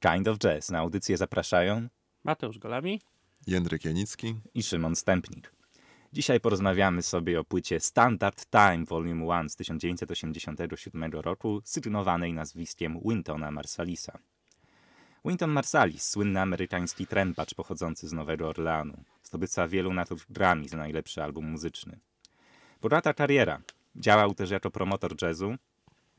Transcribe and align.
Kind 0.00 0.28
of 0.28 0.38
Jazz. 0.38 0.70
Na 0.70 0.78
audycję 0.78 1.16
zapraszają 1.16 1.88
Mateusz 2.24 2.58
Golami, 2.58 3.00
Jędrek 3.46 3.84
Janicki 3.84 4.34
i 4.54 4.62
Szymon 4.62 4.96
Stępnik. 4.96 5.52
Dzisiaj 6.12 6.40
porozmawiamy 6.40 7.02
sobie 7.02 7.40
o 7.40 7.44
płycie 7.44 7.80
Standard 7.80 8.46
Time 8.50 8.84
Volume 8.84 9.24
1 9.24 9.48
z 9.48 9.56
1987 9.56 11.12
roku, 11.12 11.60
sygnowanej 11.64 12.32
nazwiskiem 12.32 13.00
Wintona 13.04 13.50
Marsalisa. 13.50 14.18
Winton 15.24 15.50
Marsalis, 15.50 16.08
słynny 16.08 16.40
amerykański 16.40 17.06
trępacz 17.06 17.54
pochodzący 17.54 18.08
z 18.08 18.12
Nowego 18.12 18.48
Orleanu, 18.48 19.04
zdobywca 19.22 19.68
wielu 19.68 19.92
nagród 19.92 20.26
za 20.66 20.76
najlepszy 20.76 21.22
album 21.22 21.50
muzyczny. 21.50 21.98
Bogata 22.82 23.14
kariera. 23.14 23.60
Działał 23.96 24.34
też 24.34 24.50
jako 24.50 24.70
promotor 24.70 25.22
jazzu, 25.22 25.56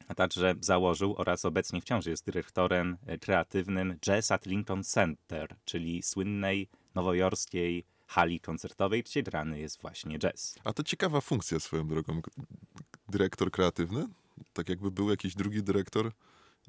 a 0.09 0.15
także 0.15 0.55
założył 0.61 1.15
oraz 1.17 1.45
obecnie 1.45 1.81
wciąż 1.81 2.05
jest 2.05 2.25
dyrektorem 2.25 2.97
e, 3.05 3.17
kreatywnym 3.17 3.97
Jazz 3.99 4.31
at 4.31 4.45
Lincoln 4.45 4.83
Center, 4.83 5.55
czyli 5.65 6.03
słynnej 6.03 6.67
nowojorskiej 6.95 7.85
hali 8.07 8.39
koncertowej, 8.39 9.03
gdzie 9.03 9.23
grany 9.23 9.59
jest 9.59 9.81
właśnie 9.81 10.19
jazz. 10.19 10.55
A 10.63 10.73
to 10.73 10.83
ciekawa 10.83 11.21
funkcja 11.21 11.59
swoją 11.59 11.87
drogą. 11.87 12.21
Dyrektor 13.09 13.51
kreatywny? 13.51 14.07
Tak 14.53 14.69
jakby 14.69 14.91
był 14.91 15.09
jakiś 15.09 15.35
drugi 15.35 15.63
dyrektor 15.63 16.11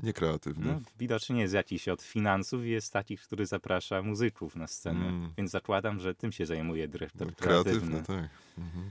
niekreatywny. 0.03 0.67
No, 0.73 0.81
widocznie 0.99 1.41
jest 1.41 1.55
jakiś 1.55 1.89
od 1.89 2.03
finansów 2.03 2.65
i 2.65 2.69
jest 2.71 2.93
taki, 2.93 3.17
który 3.17 3.47
zaprasza 3.47 4.03
muzyków 4.03 4.57
na 4.57 4.67
scenę, 4.67 5.07
Mm. 5.09 5.33
więc 5.39 5.51
zakładam, 5.51 6.01
że 6.01 6.15
tym 6.15 6.33
się 6.33 6.47
zajmuje 6.47 6.89
dyrektor 6.89 7.27
No, 7.29 7.33
kreatywny. 7.37 7.89
kreatywny, 7.91 8.03
tak. 8.23 8.31
Mhm. 8.59 8.91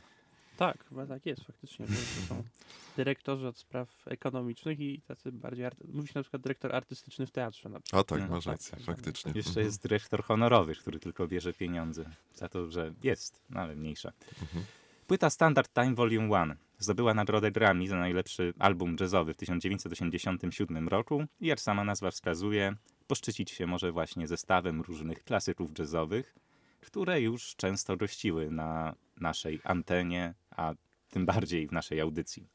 Tak, 0.60 0.86
chyba 0.90 1.06
tak 1.06 1.26
jest 1.26 1.44
faktycznie. 1.44 1.86
To 1.88 1.94
są 2.28 2.44
dyrektorzy 2.98 3.48
od 3.48 3.58
spraw 3.58 4.08
ekonomicznych 4.08 4.80
i 4.80 5.02
tacy 5.02 5.32
bardziej. 5.32 5.66
Arty... 5.66 5.88
Mówi 5.94 6.08
się 6.08 6.14
na 6.16 6.24
przykład 6.24 6.42
dyrektor 6.42 6.76
artystyczny 6.76 7.26
w 7.28 7.32
teatrze. 7.32 7.70
Na 7.70 7.80
przykład. 7.80 8.12
A 8.12 8.16
tak, 8.16 8.22
No, 8.22 8.36
masz 8.36 8.44
tak, 8.46 8.52
rację, 8.52 8.72
tak, 8.78 8.86
faktycznie. 8.86 9.32
Jeszcze 9.36 9.50
Mhm. 9.50 9.66
jest 9.66 9.84
dyrektor 9.84 10.24
honorowy, 10.24 10.76
który 10.76 11.00
tylko 11.00 11.28
bierze 11.28 11.54
pieniądze 11.54 12.06
za 12.34 12.50
to, 12.50 12.72
że 12.72 12.94
jest, 13.04 13.42
no 13.50 13.60
ale 13.60 13.76
mniejsza. 13.76 14.12
Mhm. 14.42 14.66
Płyta 15.08 15.30
Standard 15.30 15.74
Time 15.74 15.96
Volume 15.96 16.40
1 16.40 16.56
zdobyła 16.80 17.14
nagrodę 17.14 17.52
Grammy 17.52 17.88
za 17.88 17.96
najlepszy 17.96 18.54
album 18.60 18.96
jazzowy 19.00 19.34
w 19.34 19.38
1987 19.38 20.88
roku 20.88 21.24
i 21.42 21.48
jak 21.48 21.60
sama 21.60 21.84
nazwa 21.84 22.12
wskazuje, 22.12 22.76
poszczycić 23.08 23.52
się 23.52 23.68
może 23.68 23.92
właśnie 23.92 24.28
zestawem 24.28 24.82
różnych 24.82 25.24
klasyków 25.24 25.80
jazzowych, 25.80 26.36
które 26.82 27.22
już 27.22 27.56
często 27.56 27.98
gościły 27.98 28.52
na 28.52 28.96
naszej 29.22 29.60
antenie, 29.64 30.34
a 30.60 30.74
tym 31.10 31.26
bardziej 31.26 31.68
w 31.68 31.72
naszej 31.72 32.02
audycji. 32.02 32.48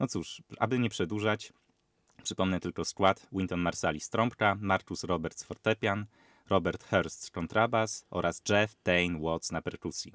No 0.00 0.06
cóż, 0.06 0.42
aby 0.58 0.78
nie 0.78 0.90
przedłużać, 0.90 1.52
Przypomnę 2.22 2.60
tylko 2.60 2.84
skład 2.84 3.26
Winton 3.32 3.60
Marsalis 3.60 4.10
trąbka, 4.10 4.56
Marcus 4.60 5.04
Roberts 5.04 5.44
fortepian, 5.44 6.06
Robert 6.48 6.84
Hurst 6.90 7.30
kontrabas 7.30 8.06
oraz 8.10 8.42
Jeff 8.48 8.74
Tain 8.82 9.20
Watts 9.20 9.52
na 9.52 9.62
perkusji. 9.62 10.12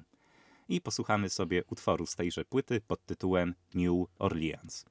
I 0.68 0.80
posłuchamy 0.80 1.30
sobie 1.30 1.64
utworu 1.64 2.06
z 2.06 2.16
tejże 2.16 2.44
płyty 2.44 2.80
pod 2.80 3.06
tytułem 3.06 3.54
New 3.74 4.08
Orleans. 4.18 4.84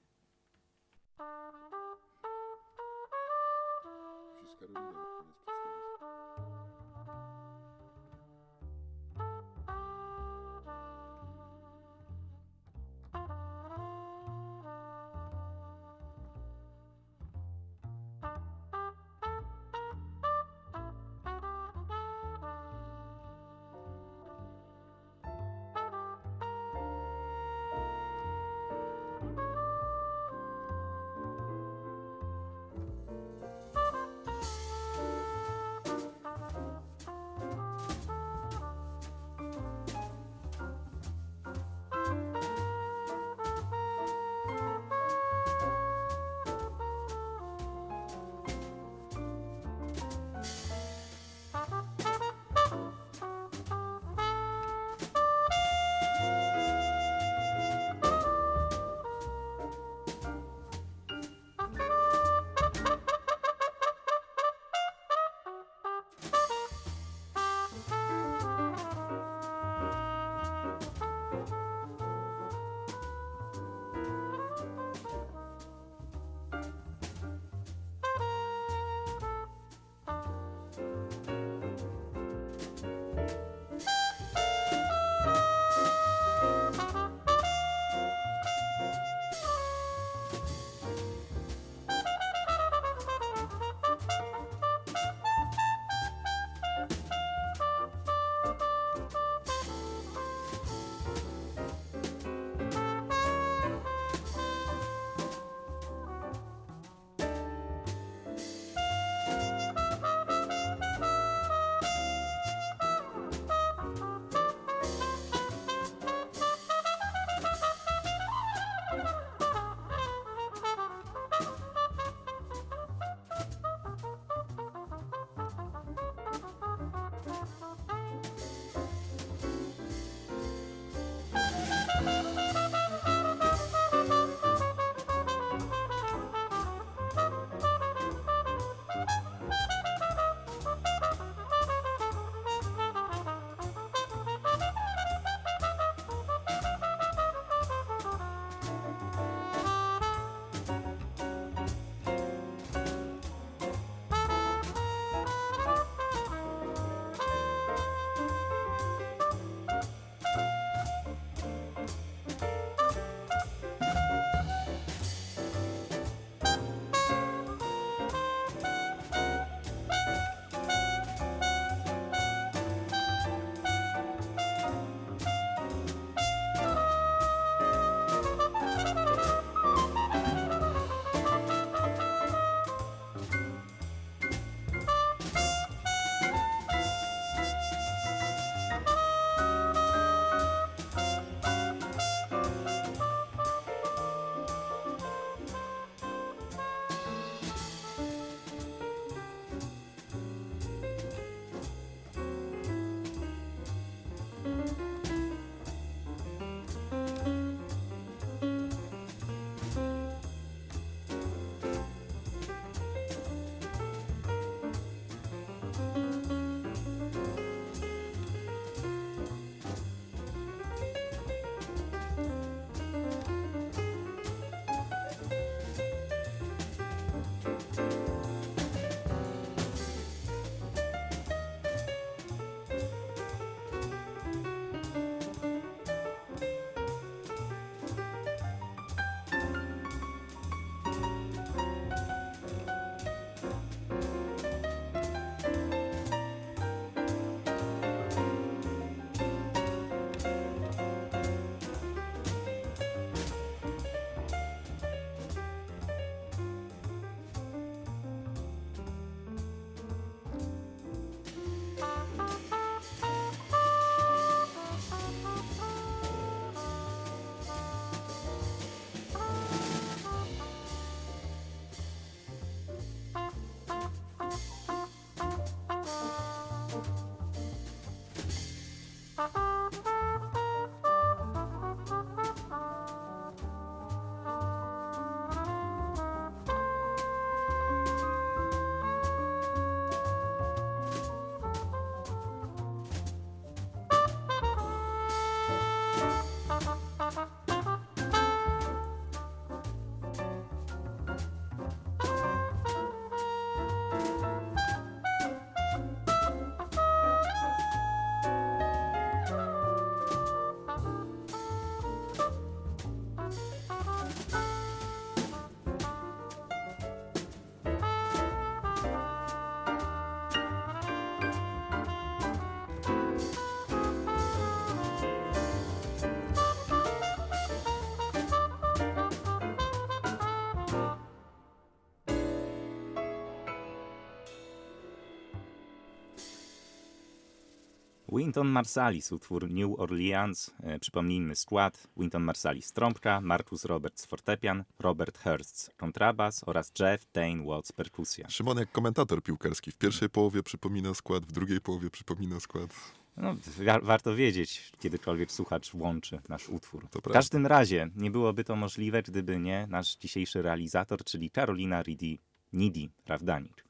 Winton 338.16 338.48
Marsalis, 338.48 339.12
utwór 339.12 339.50
New 339.50 339.80
Orleans. 339.80 340.52
E, 340.64 340.80
przypomnijmy 340.80 341.36
skład. 341.36 341.88
Winton 341.98 342.24
Marsalis 342.24 342.74
trąbka, 342.74 343.22
Marcus 343.22 343.66
Roberts 343.66 344.06
fortepian, 344.06 344.64
Robert 344.80 345.18
Hurst 345.24 345.72
kontrabas 345.78 346.44
oraz 346.46 346.72
Jeff 346.80 347.06
Dane 347.14 347.44
Watts 347.46 347.72
perkusja. 347.72 348.30
Szymon 348.30 348.58
jak 348.58 348.72
komentator 348.72 349.24
piłkarski. 349.24 349.72
W 349.72 349.78
pierwszej 349.78 350.10
połowie 350.10 350.44
przypomina 350.44 350.94
skład, 350.94 351.26
w 351.26 351.32
drugiej 351.32 351.62
połowie 351.62 351.90
przypomina 351.90 352.40
skład. 352.40 352.70
No, 353.18 353.36
wa- 353.66 353.80
warto 353.80 354.16
wiedzieć, 354.16 354.72
kiedykolwiek 354.80 355.32
słuchacz 355.32 355.74
łączy 355.74 356.22
nasz 356.30 356.50
utwór. 356.50 356.82
To 356.82 357.00
W 357.00 357.02
prawda. 357.02 357.20
każdym 357.20 357.46
razie 357.48 357.90
nie 357.96 358.12
byłoby 358.12 358.44
to 358.44 358.56
możliwe, 358.56 359.04
gdyby 359.04 359.40
nie 359.40 359.68
nasz 359.70 359.96
dzisiejszy 359.96 360.42
realizator, 360.42 361.04
czyli 361.04 361.32
Karolina 361.32 361.84
Ridi 361.84 362.20
Nidi 362.54 362.90
Rawdanik. 363.06 363.66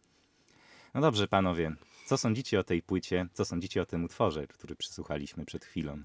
No 0.94 1.02
dobrze, 1.02 1.28
panowie, 1.28 1.76
co 2.06 2.18
sądzicie 2.18 2.60
o 2.60 2.64
tej 2.64 2.82
płycie, 2.82 3.28
co 3.34 3.46
sądzicie 3.46 3.82
o 3.82 3.86
tym 3.86 4.04
utworze, 4.04 4.48
który 4.48 4.76
przysłuchaliśmy 4.76 5.46
przed 5.46 5.66
chwilą? 5.66 6.04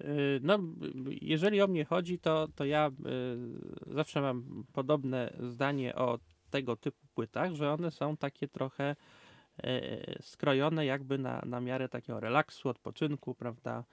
Y, 0.00 0.40
No, 0.42 0.58
jeżeli 1.20 1.62
o 1.62 1.66
mnie 1.66 1.84
chodzi, 1.84 2.18
to, 2.18 2.48
to 2.54 2.64
ja 2.64 2.88
y, 2.88 3.94
zawsze 3.94 4.20
mam 4.20 4.64
podobne 4.72 5.36
zdanie 5.40 5.94
o 5.94 6.18
tego 6.50 6.76
typu 6.76 7.06
płytach, 7.14 7.54
że 7.54 7.72
one 7.72 7.90
są 7.90 8.16
takie 8.16 8.48
trochę 8.48 8.96
y, 9.64 10.18
skrojone 10.20 10.86
jakby 10.86 11.18
na, 11.18 11.42
na 11.46 11.60
miarę 11.60 11.88
takiego 11.88 12.20
relaksu, 12.20 12.68
odpoczynku, 12.68 13.34
prawda? 13.34 13.84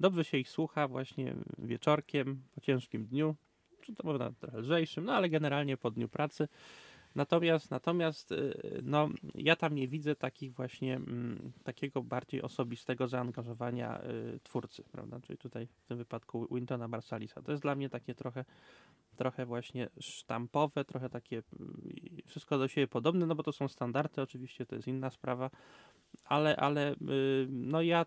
Dobrze 0.00 0.24
się 0.24 0.38
ich 0.38 0.48
słucha 0.48 0.88
właśnie 0.88 1.34
wieczorkiem, 1.58 2.42
po 2.54 2.60
ciężkim 2.60 3.06
dniu, 3.06 3.36
czy 3.80 3.94
to 3.94 4.06
można 4.06 4.32
trochę 4.32 4.58
lżejszym, 4.58 5.04
no 5.04 5.12
ale 5.12 5.28
generalnie 5.28 5.76
po 5.76 5.90
dniu 5.90 6.08
pracy. 6.08 6.48
Natomiast, 7.18 7.70
natomiast 7.70 8.32
y, 8.32 8.80
no, 8.82 9.08
ja 9.34 9.56
tam 9.56 9.74
nie 9.74 9.88
widzę 9.88 10.16
takich 10.16 10.54
właśnie 10.54 10.96
mm, 10.96 11.52
takiego 11.64 12.02
bardziej 12.02 12.42
osobistego 12.42 13.08
zaangażowania 13.08 14.02
y, 14.02 14.40
twórcy, 14.42 14.84
prawda? 14.92 15.20
Czyli 15.20 15.38
tutaj 15.38 15.66
w 15.66 15.86
tym 15.86 15.98
wypadku 15.98 16.48
Wintona 16.50 16.88
Marsalisa. 16.88 17.42
To 17.42 17.50
jest 17.50 17.62
dla 17.62 17.74
mnie 17.74 17.88
takie 17.88 18.14
trochę, 18.14 18.44
trochę 19.16 19.46
właśnie 19.46 19.88
sztampowe, 20.00 20.84
trochę 20.84 21.08
takie 21.10 21.42
mm, 21.60 21.92
wszystko 22.26 22.58
do 22.58 22.68
siebie 22.68 22.88
podobne, 22.88 23.26
no 23.26 23.34
bo 23.34 23.42
to 23.42 23.52
są 23.52 23.68
standardy, 23.68 24.22
oczywiście 24.22 24.66
to 24.66 24.76
jest 24.76 24.88
inna 24.88 25.10
sprawa, 25.10 25.50
ale, 26.24 26.56
ale 26.56 26.92
y, 26.92 27.46
no 27.50 27.82
ja 27.82 28.06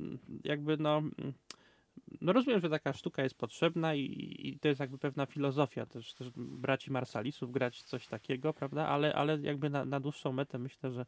mm, 0.00 0.18
jakby 0.44 0.76
no 0.76 1.02
no 2.20 2.32
rozumiem, 2.32 2.60
że 2.60 2.70
taka 2.70 2.92
sztuka 2.92 3.22
jest 3.22 3.34
potrzebna 3.34 3.94
i, 3.94 4.36
i 4.38 4.58
to 4.58 4.68
jest 4.68 4.80
jakby 4.80 4.98
pewna 4.98 5.26
filozofia 5.26 5.86
też, 5.86 6.14
też 6.14 6.28
braci 6.36 6.90
Marsalisów 6.90 7.52
grać 7.52 7.82
coś 7.82 8.06
takiego, 8.06 8.54
prawda? 8.54 8.88
Ale, 8.88 9.14
ale 9.14 9.38
jakby 9.40 9.70
na, 9.70 9.84
na 9.84 10.00
dłuższą 10.00 10.32
metę 10.32 10.58
myślę, 10.58 10.92
że, 10.92 11.06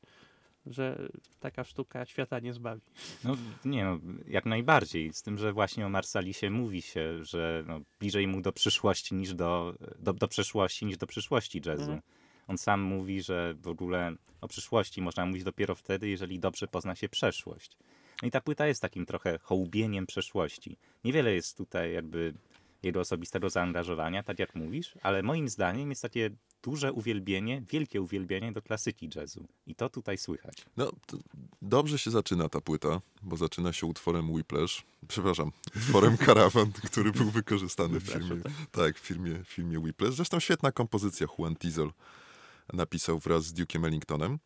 że 0.66 1.08
taka 1.40 1.64
sztuka 1.64 2.06
świata 2.06 2.40
nie 2.40 2.52
zbawi. 2.52 2.80
No 3.24 3.36
nie, 3.64 3.84
no, 3.84 3.98
jak 4.28 4.46
najbardziej. 4.46 5.12
Z 5.12 5.22
tym, 5.22 5.38
że 5.38 5.52
właśnie 5.52 5.86
o 5.86 5.88
Marsalisie 5.88 6.50
mówi 6.50 6.82
się, 6.82 7.24
że 7.24 7.64
no, 7.66 7.80
bliżej 8.00 8.26
mu 8.26 8.40
do 8.40 8.52
przyszłości 8.52 9.14
niż 9.14 9.34
do, 9.34 9.74
do, 9.98 10.12
do 10.12 10.28
przeszłości 10.28 10.86
niż 10.86 10.96
do 10.96 11.06
przyszłości 11.06 11.60
jazzu. 11.66 11.82
Mhm. 11.82 12.00
On 12.48 12.58
sam 12.58 12.80
mówi, 12.80 13.22
że 13.22 13.54
w 13.54 13.68
ogóle 13.68 14.12
o 14.40 14.48
przyszłości 14.48 15.02
można 15.02 15.26
mówić 15.26 15.44
dopiero 15.44 15.74
wtedy, 15.74 16.08
jeżeli 16.08 16.38
dobrze 16.38 16.68
pozna 16.68 16.94
się 16.94 17.08
przeszłość. 17.08 17.76
No 18.22 18.28
i 18.28 18.30
ta 18.30 18.40
płyta 18.40 18.66
jest 18.66 18.82
takim 18.82 19.06
trochę 19.06 19.38
hołubieniem 19.38 20.06
przeszłości. 20.06 20.76
Niewiele 21.04 21.34
jest 21.34 21.56
tutaj 21.56 21.92
jakby 21.92 22.34
jego 22.82 23.00
osobistego 23.00 23.50
zaangażowania, 23.50 24.22
tak 24.22 24.38
jak 24.38 24.54
mówisz, 24.54 24.94
ale 25.02 25.22
moim 25.22 25.48
zdaniem 25.48 25.90
jest 25.90 26.02
takie 26.02 26.30
duże 26.62 26.92
uwielbienie, 26.92 27.62
wielkie 27.70 28.00
uwielbienie 28.00 28.52
do 28.52 28.62
klasyki 28.62 29.10
jazzu. 29.14 29.46
I 29.66 29.74
to 29.74 29.88
tutaj 29.88 30.18
słychać. 30.18 30.54
No, 30.76 30.92
dobrze 31.62 31.98
się 31.98 32.10
zaczyna 32.10 32.48
ta 32.48 32.60
płyta, 32.60 33.00
bo 33.22 33.36
zaczyna 33.36 33.72
się 33.72 33.86
utworem 33.86 34.30
Whiplash. 34.30 34.84
Przepraszam, 35.08 35.52
utworem 35.76 36.16
Caravan, 36.26 36.72
który 36.72 37.12
był 37.12 37.30
wykorzystany 37.30 38.00
w 38.00 38.04
filmie, 38.04 38.42
tak, 38.72 38.98
w 38.98 39.00
filmie, 39.00 39.44
w 39.44 39.48
filmie 39.48 39.78
Whiplash. 39.78 40.14
Zresztą 40.14 40.40
świetna 40.40 40.72
kompozycja 40.72 41.26
Juan 41.38 41.54
Diesel 41.54 41.90
napisał 42.72 43.18
wraz 43.18 43.44
z 43.44 43.54
Duke'em 43.54 43.86
Ellingtonem. 43.86 44.38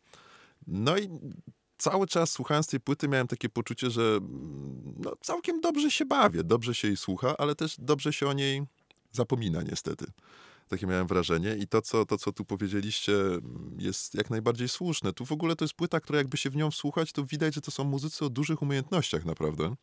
No 0.67 0.97
i 0.97 1.09
cały 1.79 2.07
czas 2.07 2.31
słuchając 2.31 2.67
tej 2.67 2.79
płyty 2.79 3.07
miałem 3.07 3.27
takie 3.27 3.49
poczucie, 3.49 3.89
że 3.89 4.01
mm, 4.01 4.93
no, 4.97 5.13
całkiem 5.21 5.61
dobrze 5.61 5.91
się 5.91 6.05
bawię, 6.05 6.43
dobrze 6.43 6.75
się 6.75 6.87
jej 6.87 6.97
słucha, 6.97 7.37
ale 7.37 7.55
też 7.55 7.75
dobrze 7.79 8.13
się 8.13 8.27
o 8.27 8.33
niej 8.33 8.63
zapomina 9.11 9.61
niestety. 9.63 10.05
Takie 10.67 10.87
miałem 10.87 11.07
wrażenie 11.07 11.55
i 11.55 11.67
to 11.67 11.81
co, 11.81 12.05
to, 12.05 12.17
co 12.17 12.31
tu 12.31 12.45
powiedzieliście, 12.45 13.13
jest 13.77 14.15
jak 14.15 14.29
najbardziej 14.29 14.69
słuszne. 14.69 15.13
Tu 15.13 15.25
w 15.25 15.31
ogóle 15.31 15.55
to 15.55 15.65
jest 15.65 15.73
płyta, 15.73 15.99
która 15.99 16.17
jakby 16.17 16.37
się 16.37 16.49
w 16.49 16.55
nią 16.55 16.71
wsłuchać, 16.71 17.11
to 17.11 17.25
widać, 17.25 17.55
że 17.55 17.61
to 17.61 17.71
są 17.71 17.83
muzycy 17.83 18.25
o 18.25 18.29
dużych 18.29 18.61
umiejętnościach 18.61 19.25
naprawdę. 19.25 19.75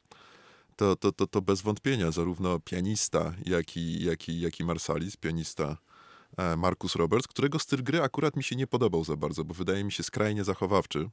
To, 0.76 0.97
to, 0.97 1.12
to, 1.12 1.26
to 1.26 1.43
bez 1.43 1.62
wątpienia 1.62 2.11
zarówno 2.11 2.61
pianista, 2.61 3.35
jak 3.47 3.76
i, 3.76 4.05
jak 4.05 4.29
i, 4.29 4.41
jak 4.41 4.61
i 4.61 4.65
Marsalis, 4.65 5.17
pianista 5.17 5.76
e, 6.37 6.57
Marcus 6.57 6.97
Roberts, 6.97 7.26
którego 7.26 7.59
styl 7.59 7.83
gry 7.83 8.03
akurat 8.03 8.37
mi 8.37 8.45
się 8.45 8.57
nie 8.57 8.67
podobał 8.67 9.05
za 9.05 9.17
bardzo, 9.17 9.45
bo 9.45 9.55
wydaje 9.55 9.85
mi 9.85 9.93
się 9.93 10.03
skrajnie 10.03 10.45
zachowawczy. 10.45 11.09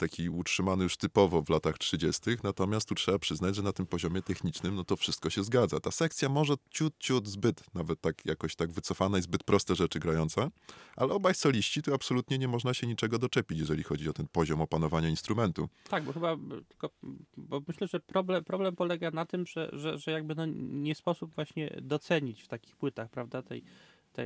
Taki 0.00 0.28
utrzymany 0.28 0.84
już 0.84 0.96
typowo 0.96 1.42
w 1.42 1.48
latach 1.48 1.78
30. 1.78 2.20
Natomiast 2.42 2.88
tu 2.88 2.94
trzeba 2.94 3.18
przyznać, 3.18 3.56
że 3.56 3.62
na 3.62 3.72
tym 3.72 3.86
poziomie 3.86 4.22
technicznym 4.22 4.74
no 4.74 4.84
to 4.84 4.96
wszystko 4.96 5.30
się 5.30 5.44
zgadza. 5.44 5.80
Ta 5.80 5.90
sekcja 5.90 6.28
może 6.28 6.54
ciut, 6.70 6.94
ciut 6.98 7.28
zbyt, 7.28 7.74
nawet 7.74 8.00
tak 8.00 8.26
jakoś 8.26 8.56
tak 8.56 8.72
wycofana 8.72 9.18
i 9.18 9.22
zbyt 9.22 9.44
proste 9.44 9.74
rzeczy 9.74 9.98
grająca, 9.98 10.50
ale 10.96 11.12
obaj 11.12 11.34
soliści 11.34 11.82
tu 11.82 11.94
absolutnie 11.94 12.38
nie 12.38 12.48
można 12.48 12.74
się 12.74 12.86
niczego 12.86 13.18
doczepić, 13.18 13.58
jeżeli 13.58 13.82
chodzi 13.82 14.08
o 14.08 14.12
ten 14.12 14.28
poziom 14.28 14.60
opanowania 14.60 15.08
instrumentu. 15.08 15.68
Tak, 15.90 16.04
bo 16.04 16.12
chyba, 16.12 16.36
tylko, 16.68 16.90
bo 17.36 17.62
myślę, 17.68 17.86
że 17.86 18.00
problem, 18.00 18.44
problem 18.44 18.76
polega 18.76 19.10
na 19.10 19.26
tym, 19.26 19.46
że, 19.46 19.70
że, 19.72 19.98
że 19.98 20.10
jakby 20.10 20.34
no 20.34 20.46
nie 20.56 20.94
sposób 20.94 21.34
właśnie 21.34 21.76
docenić 21.82 22.42
w 22.42 22.48
takich 22.48 22.76
płytach, 22.76 23.10
prawda, 23.10 23.42
tej, 23.42 23.62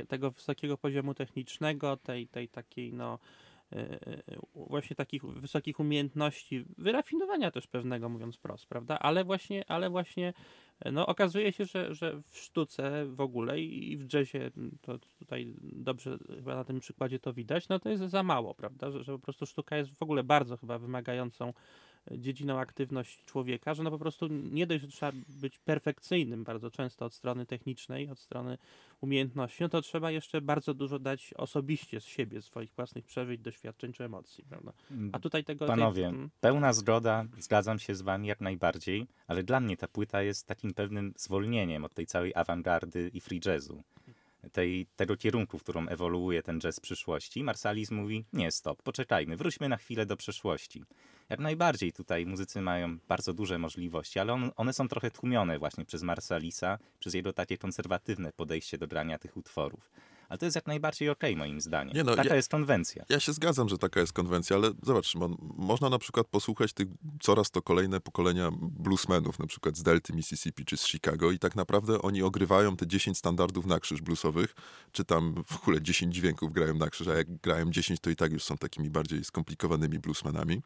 tego 0.07 0.31
wysokiego 0.31 0.77
poziomu 0.77 1.13
technicznego, 1.13 1.97
tej, 1.97 2.27
tej 2.27 2.49
takiej 2.49 2.93
no 2.93 3.19
właśnie 4.55 4.95
takich 4.95 5.23
wysokich 5.23 5.79
umiejętności, 5.79 6.65
wyrafinowania 6.77 7.51
też 7.51 7.67
pewnego, 7.67 8.09
mówiąc 8.09 8.37
prost, 8.37 8.65
prawda, 8.65 8.99
ale 8.99 9.23
właśnie, 9.23 9.63
ale 9.67 9.89
właśnie 9.89 10.33
no 10.91 11.07
okazuje 11.07 11.51
się, 11.53 11.65
że, 11.65 11.95
że 11.95 12.21
w 12.21 12.37
sztuce 12.37 13.05
w 13.05 13.21
ogóle 13.21 13.61
i 13.61 13.97
w 13.97 14.13
jazzie, 14.13 14.51
to 14.81 14.99
tutaj 15.19 15.55
dobrze 15.61 16.17
chyba 16.35 16.55
na 16.55 16.63
tym 16.63 16.79
przykładzie 16.79 17.19
to 17.19 17.33
widać, 17.33 17.69
no 17.69 17.79
to 17.79 17.89
jest 17.89 18.03
za 18.03 18.23
mało, 18.23 18.55
prawda, 18.55 18.91
że, 18.91 19.03
że 19.03 19.11
po 19.11 19.19
prostu 19.19 19.45
sztuka 19.45 19.77
jest 19.77 19.91
w 19.91 20.01
ogóle 20.01 20.23
bardzo 20.23 20.57
chyba 20.57 20.79
wymagającą 20.79 21.53
dziedziną 22.11 22.59
aktywność 22.59 23.23
człowieka, 23.25 23.73
że 23.73 23.83
no 23.83 23.91
po 23.91 23.99
prostu 23.99 24.27
nie 24.27 24.67
dość, 24.67 24.81
że 24.81 24.87
trzeba 24.87 25.11
być 25.27 25.57
perfekcyjnym 25.59 26.43
bardzo 26.43 26.71
często 26.71 27.05
od 27.05 27.13
strony 27.13 27.45
technicznej, 27.45 28.09
od 28.09 28.19
strony 28.19 28.57
umiejętności, 29.01 29.63
no 29.63 29.69
to 29.69 29.81
trzeba 29.81 30.11
jeszcze 30.11 30.41
bardzo 30.41 30.73
dużo 30.73 30.99
dać 30.99 31.33
osobiście 31.33 32.01
z 32.01 32.05
siebie, 32.05 32.41
swoich 32.41 32.71
własnych 32.75 33.05
przeżyć, 33.05 33.41
doświadczeń 33.41 33.93
czy 33.93 34.03
emocji, 34.03 34.43
prawda? 34.49 34.73
A 35.11 35.19
tutaj 35.19 35.43
tego... 35.43 35.59
tej- 35.65 35.75
Panowie, 35.75 36.07
mm, 36.07 36.29
pełna 36.41 36.73
zgoda, 36.73 37.25
zgadzam 37.37 37.79
się 37.79 37.95
z 37.95 38.01
wami 38.01 38.27
jak 38.27 38.41
najbardziej, 38.41 39.07
ale 39.27 39.43
dla 39.43 39.59
mnie 39.59 39.77
ta 39.77 39.87
płyta 39.87 40.21
jest 40.21 40.47
takim 40.47 40.73
pewnym 40.73 41.13
zwolnieniem 41.17 41.85
od 41.85 41.93
tej 41.93 42.05
całej 42.05 42.35
awangardy 42.35 43.09
i 43.13 43.21
free 43.21 43.41
jazzu. 43.45 43.83
Tej, 44.51 44.87
tego 44.95 45.17
kierunku, 45.17 45.57
w 45.57 45.63
którą 45.63 45.87
ewoluuje 45.87 46.43
ten 46.43 46.59
jazz 46.59 46.79
przyszłości. 46.79 47.43
Marsalis 47.43 47.91
mówi, 47.91 48.25
nie 48.33 48.51
stop, 48.51 48.83
poczekajmy, 48.83 49.37
wróćmy 49.37 49.69
na 49.69 49.77
chwilę 49.77 50.05
do 50.05 50.17
przeszłości. 50.17 50.83
Jak 51.29 51.39
najbardziej 51.39 51.93
tutaj 51.93 52.25
muzycy 52.25 52.61
mają 52.61 52.97
bardzo 53.07 53.33
duże 53.33 53.59
możliwości, 53.59 54.19
ale 54.19 54.33
on, 54.33 54.51
one 54.55 54.73
są 54.73 54.87
trochę 54.87 55.11
tłumione 55.11 55.59
właśnie 55.59 55.85
przez 55.85 56.03
Marsalisa, 56.03 56.77
przez 56.99 57.13
jego 57.13 57.33
takie 57.33 57.57
konserwatywne 57.57 58.31
podejście 58.31 58.77
do 58.77 58.87
grania 58.87 59.19
tych 59.19 59.37
utworów. 59.37 59.91
Ale 60.29 60.37
to 60.37 60.45
jest 60.45 60.55
jak 60.55 60.67
najbardziej 60.67 61.09
okej 61.09 61.35
moim 61.37 61.61
zdaniem. 61.61 61.95
Nie 61.95 62.03
no, 62.03 62.15
Taka 62.15 62.29
ja- 62.29 62.35
jest 62.35 62.49
konwencja. 62.49 63.05
Ja 63.09 63.19
się 63.19 63.33
zgadzam, 63.33 63.69
że 63.69 63.77
taka 63.77 63.99
jest 63.99 64.13
konwencja, 64.13 64.55
ale 64.55 64.71
zobacz, 64.83 65.05
Szymon, 65.07 65.37
można 65.41 65.89
na 65.89 65.99
przykład 65.99 66.27
posłuchać 66.27 66.73
tych 66.73 66.87
coraz 67.21 67.51
to 67.51 67.61
kolejne 67.61 67.99
pokolenia 67.99 68.51
bluesmenów, 68.61 69.39
na 69.39 69.47
przykład 69.47 69.77
z 69.77 69.83
Delty 69.83 70.13
Mississippi 70.13 70.65
czy 70.65 70.77
z 70.77 70.87
Chicago 70.87 71.31
i 71.31 71.39
tak 71.39 71.55
naprawdę 71.55 72.01
oni 72.01 72.23
ogrywają 72.23 72.75
te 72.77 72.87
10 72.87 73.17
standardów 73.17 73.65
na 73.65 73.79
krzyż 73.79 74.01
bluesowych, 74.01 74.55
czy 74.91 75.05
tam 75.05 75.43
w 75.47 75.55
ogóle 75.61 75.81
10 75.81 76.15
dźwięków 76.15 76.53
grają 76.53 76.73
na 76.73 76.89
krzyż, 76.89 77.07
a 77.07 77.13
jak 77.13 77.37
grają 77.37 77.71
10, 77.71 77.99
to 77.99 78.09
i 78.09 78.15
tak 78.15 78.31
już 78.31 78.43
są 78.43 78.57
takimi 78.57 78.89
bardziej 78.89 79.23
skomplikowanymi 79.23 79.99
bluesmenami. 79.99 80.61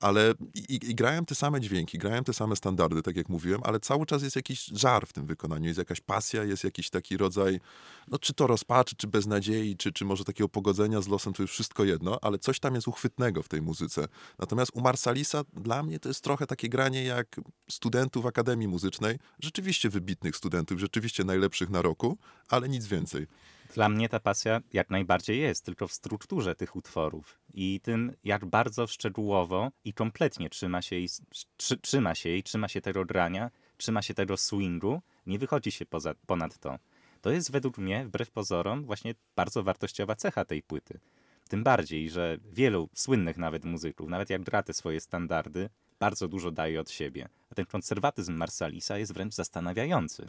Ale 0.00 0.34
i, 0.54 0.78
i, 0.90 0.94
grają 0.94 1.24
te 1.24 1.34
same 1.34 1.60
dźwięki, 1.60 1.98
grają 1.98 2.24
te 2.24 2.32
same 2.32 2.56
standardy, 2.56 3.02
tak 3.02 3.16
jak 3.16 3.28
mówiłem, 3.28 3.60
ale 3.64 3.80
cały 3.80 4.06
czas 4.06 4.22
jest 4.22 4.36
jakiś 4.36 4.64
żar 4.64 5.06
w 5.06 5.12
tym 5.12 5.26
wykonaniu, 5.26 5.66
jest 5.66 5.78
jakaś 5.78 6.00
pasja, 6.00 6.44
jest 6.44 6.64
jakiś 6.64 6.90
taki 6.90 7.16
rodzaj, 7.16 7.60
no 8.08 8.18
czy 8.18 8.34
to 8.34 8.46
rozpaczy, 8.46 8.96
czy 8.96 9.06
beznadziei, 9.06 9.76
czy, 9.76 9.92
czy 9.92 10.04
może 10.04 10.24
takiego 10.24 10.48
pogodzenia 10.48 11.00
z 11.00 11.08
losem, 11.08 11.32
to 11.32 11.42
już 11.42 11.50
wszystko 11.52 11.84
jedno, 11.84 12.18
ale 12.22 12.38
coś 12.38 12.60
tam 12.60 12.74
jest 12.74 12.88
uchwytnego 12.88 13.42
w 13.42 13.48
tej 13.48 13.62
muzyce. 13.62 14.08
Natomiast 14.38 14.70
u 14.74 14.80
Marsalisa 14.80 15.44
dla 15.52 15.82
mnie 15.82 15.98
to 15.98 16.08
jest 16.08 16.24
trochę 16.24 16.46
takie 16.46 16.68
granie 16.68 17.04
jak 17.04 17.40
studentów 17.70 18.26
Akademii 18.26 18.68
Muzycznej, 18.68 19.18
rzeczywiście 19.40 19.90
wybitnych 19.90 20.36
studentów, 20.36 20.80
rzeczywiście 20.80 21.24
najlepszych 21.24 21.70
na 21.70 21.82
roku, 21.82 22.18
ale 22.48 22.68
nic 22.68 22.86
więcej. 22.86 23.26
Dla 23.74 23.88
mnie 23.88 24.08
ta 24.08 24.20
pasja 24.20 24.60
jak 24.72 24.90
najbardziej 24.90 25.40
jest, 25.40 25.64
tylko 25.64 25.88
w 25.88 25.92
strukturze 25.92 26.54
tych 26.54 26.76
utworów 26.76 27.38
i 27.54 27.80
tym, 27.82 28.12
jak 28.24 28.46
bardzo 28.46 28.86
szczegółowo 28.86 29.70
i 29.84 29.92
kompletnie 29.92 30.50
trzyma 30.50 30.82
się 30.82 30.96
jej, 30.96 31.08
trzy, 31.56 31.76
trzyma 31.76 32.14
się 32.14 32.28
jej, 32.28 32.42
trzyma 32.42 32.68
się 32.68 32.80
tego 32.80 33.04
grania, 33.04 33.50
trzyma 33.76 34.02
się 34.02 34.14
tego 34.14 34.36
swingu, 34.36 35.02
nie 35.26 35.38
wychodzi 35.38 35.72
się 35.72 35.86
poza, 35.86 36.14
ponad 36.26 36.58
to. 36.58 36.78
To 37.20 37.30
jest 37.30 37.52
według 37.52 37.78
mnie, 37.78 38.04
wbrew 38.06 38.30
pozorom, 38.30 38.84
właśnie 38.84 39.14
bardzo 39.36 39.62
wartościowa 39.62 40.14
cecha 40.14 40.44
tej 40.44 40.62
płyty. 40.62 41.00
Tym 41.48 41.64
bardziej, 41.64 42.10
że 42.10 42.38
wielu 42.52 42.88
słynnych 42.94 43.36
nawet 43.36 43.64
muzyków, 43.64 44.08
nawet 44.08 44.30
jak 44.30 44.42
gra 44.42 44.62
te 44.62 44.72
swoje 44.72 45.00
standardy, 45.00 45.68
bardzo 45.98 46.28
dużo 46.28 46.50
daje 46.50 46.80
od 46.80 46.90
siebie. 46.90 47.28
A 47.50 47.54
ten 47.54 47.66
konserwatyzm 47.66 48.34
Marsalisa 48.34 48.98
jest 48.98 49.12
wręcz 49.12 49.34
zastanawiający. 49.34 50.28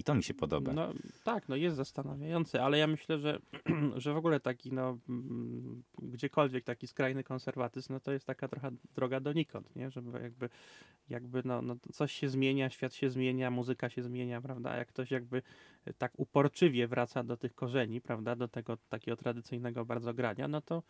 I 0.00 0.04
to 0.04 0.14
mi 0.14 0.22
się 0.22 0.34
podoba. 0.34 0.72
No 0.72 0.92
tak, 1.24 1.48
no 1.48 1.56
jest 1.56 1.76
zastanawiający, 1.76 2.60
ale 2.62 2.78
ja 2.78 2.86
myślę, 2.86 3.18
że, 3.18 3.38
że 3.96 4.14
w 4.14 4.16
ogóle 4.16 4.40
taki, 4.40 4.72
no 4.72 4.98
mm, 5.08 5.82
gdziekolwiek 5.98 6.64
taki 6.64 6.86
skrajny 6.86 7.24
konserwatyzm, 7.24 7.92
no 7.92 8.00
to 8.00 8.12
jest 8.12 8.26
taka 8.26 8.48
trochę 8.48 8.70
droga 8.94 9.20
donikąd, 9.20 9.76
nie? 9.76 9.90
Żeby 9.90 10.22
jakby, 10.22 10.48
jakby 11.08 11.42
no, 11.44 11.62
no 11.62 11.76
coś 11.92 12.12
się 12.12 12.28
zmienia, 12.28 12.70
świat 12.70 12.94
się 12.94 13.10
zmienia, 13.10 13.50
muzyka 13.50 13.90
się 13.90 14.02
zmienia, 14.02 14.40
prawda? 14.40 14.70
A 14.70 14.76
jak 14.76 14.88
ktoś 14.88 15.10
jakby 15.10 15.42
tak 15.98 16.12
uporczywie 16.16 16.88
wraca 16.88 17.24
do 17.24 17.36
tych 17.36 17.54
korzeni, 17.54 18.00
prawda? 18.00 18.36
Do 18.36 18.48
tego 18.48 18.76
takiego 18.88 19.16
tradycyjnego 19.16 19.84
bardzo 19.84 20.14
grania, 20.14 20.48
no 20.48 20.60
to, 20.60 20.82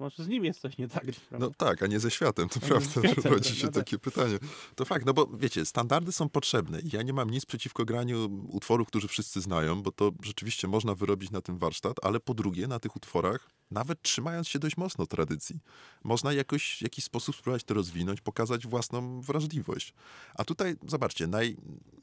może 0.00 0.24
z 0.24 0.28
nim 0.28 0.44
jest 0.44 0.60
coś 0.60 0.78
nie 0.78 0.88
tak. 0.88 1.04
Prawda? 1.28 1.46
No 1.46 1.52
tak, 1.56 1.82
a 1.82 1.86
nie 1.86 2.00
ze 2.00 2.10
światem, 2.10 2.48
to 2.48 2.60
prawda, 2.60 2.90
światem, 2.90 3.22
że 3.22 3.28
rodzi 3.28 3.56
się 3.56 3.66
no 3.66 3.72
takie 3.72 3.98
tak. 3.98 4.00
pytanie. 4.00 4.38
To 4.74 4.84
fakt, 4.84 5.06
no 5.06 5.14
bo 5.14 5.26
wiecie, 5.26 5.64
standardy 5.64 6.12
są 6.12 6.28
potrzebne 6.28 6.80
i 6.80 6.88
ja 6.92 7.02
nie 7.02 7.12
mam 7.12 7.30
nic 7.30 7.46
przeciwko 7.46 7.84
graniu 7.84 8.30
utworów, 8.56 8.88
którzy 8.88 9.08
wszyscy 9.08 9.40
znają, 9.40 9.82
bo 9.82 9.92
to 9.92 10.12
rzeczywiście 10.22 10.68
można 10.68 10.94
wyrobić 10.94 11.30
na 11.30 11.40
tym 11.40 11.58
warsztat, 11.58 11.96
ale 12.02 12.20
po 12.20 12.34
drugie 12.34 12.68
na 12.68 12.78
tych 12.78 12.96
utworach, 12.96 13.50
nawet 13.70 14.02
trzymając 14.02 14.48
się 14.48 14.58
dość 14.58 14.76
mocno 14.76 15.06
tradycji, 15.06 15.60
można 16.04 16.32
jakoś 16.32 16.78
w 16.78 16.82
jakiś 16.82 17.04
sposób 17.04 17.36
spróbować 17.36 17.64
to 17.64 17.74
rozwinąć, 17.74 18.20
pokazać 18.20 18.66
własną 18.66 19.20
wrażliwość. 19.20 19.94
A 20.34 20.44
tutaj, 20.44 20.76
zobaczcie, 20.88 21.26
naj, 21.26 21.56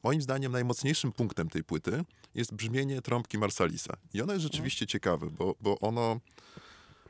moim 0.03 0.21
zdaniem 0.21 0.51
najmocniejszym 0.51 1.11
punktem 1.11 1.49
tej 1.49 1.63
płyty 1.63 2.03
jest 2.35 2.53
brzmienie 2.53 3.01
trąbki 3.01 3.37
Marsalisa. 3.37 3.93
I 4.13 4.21
ono 4.21 4.33
jest 4.33 4.43
rzeczywiście 4.43 4.85
no. 4.85 4.89
ciekawe, 4.89 5.27
bo, 5.29 5.55
bo 5.61 5.79
ono 5.79 6.19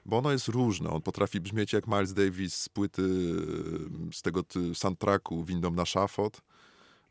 bo 0.05 0.17
ono 0.17 0.31
jest 0.31 0.47
różne. 0.47 0.89
On 0.89 1.01
potrafi 1.01 1.39
brzmieć 1.39 1.73
jak 1.73 1.88
Miles 1.88 2.13
Davis 2.13 2.55
z 2.55 2.69
płyty, 2.69 3.03
z 4.13 4.21
tego 4.21 4.43
soundtracku 4.73 5.43
Windą 5.43 5.71
na 5.71 5.85
szafot. 5.85 6.41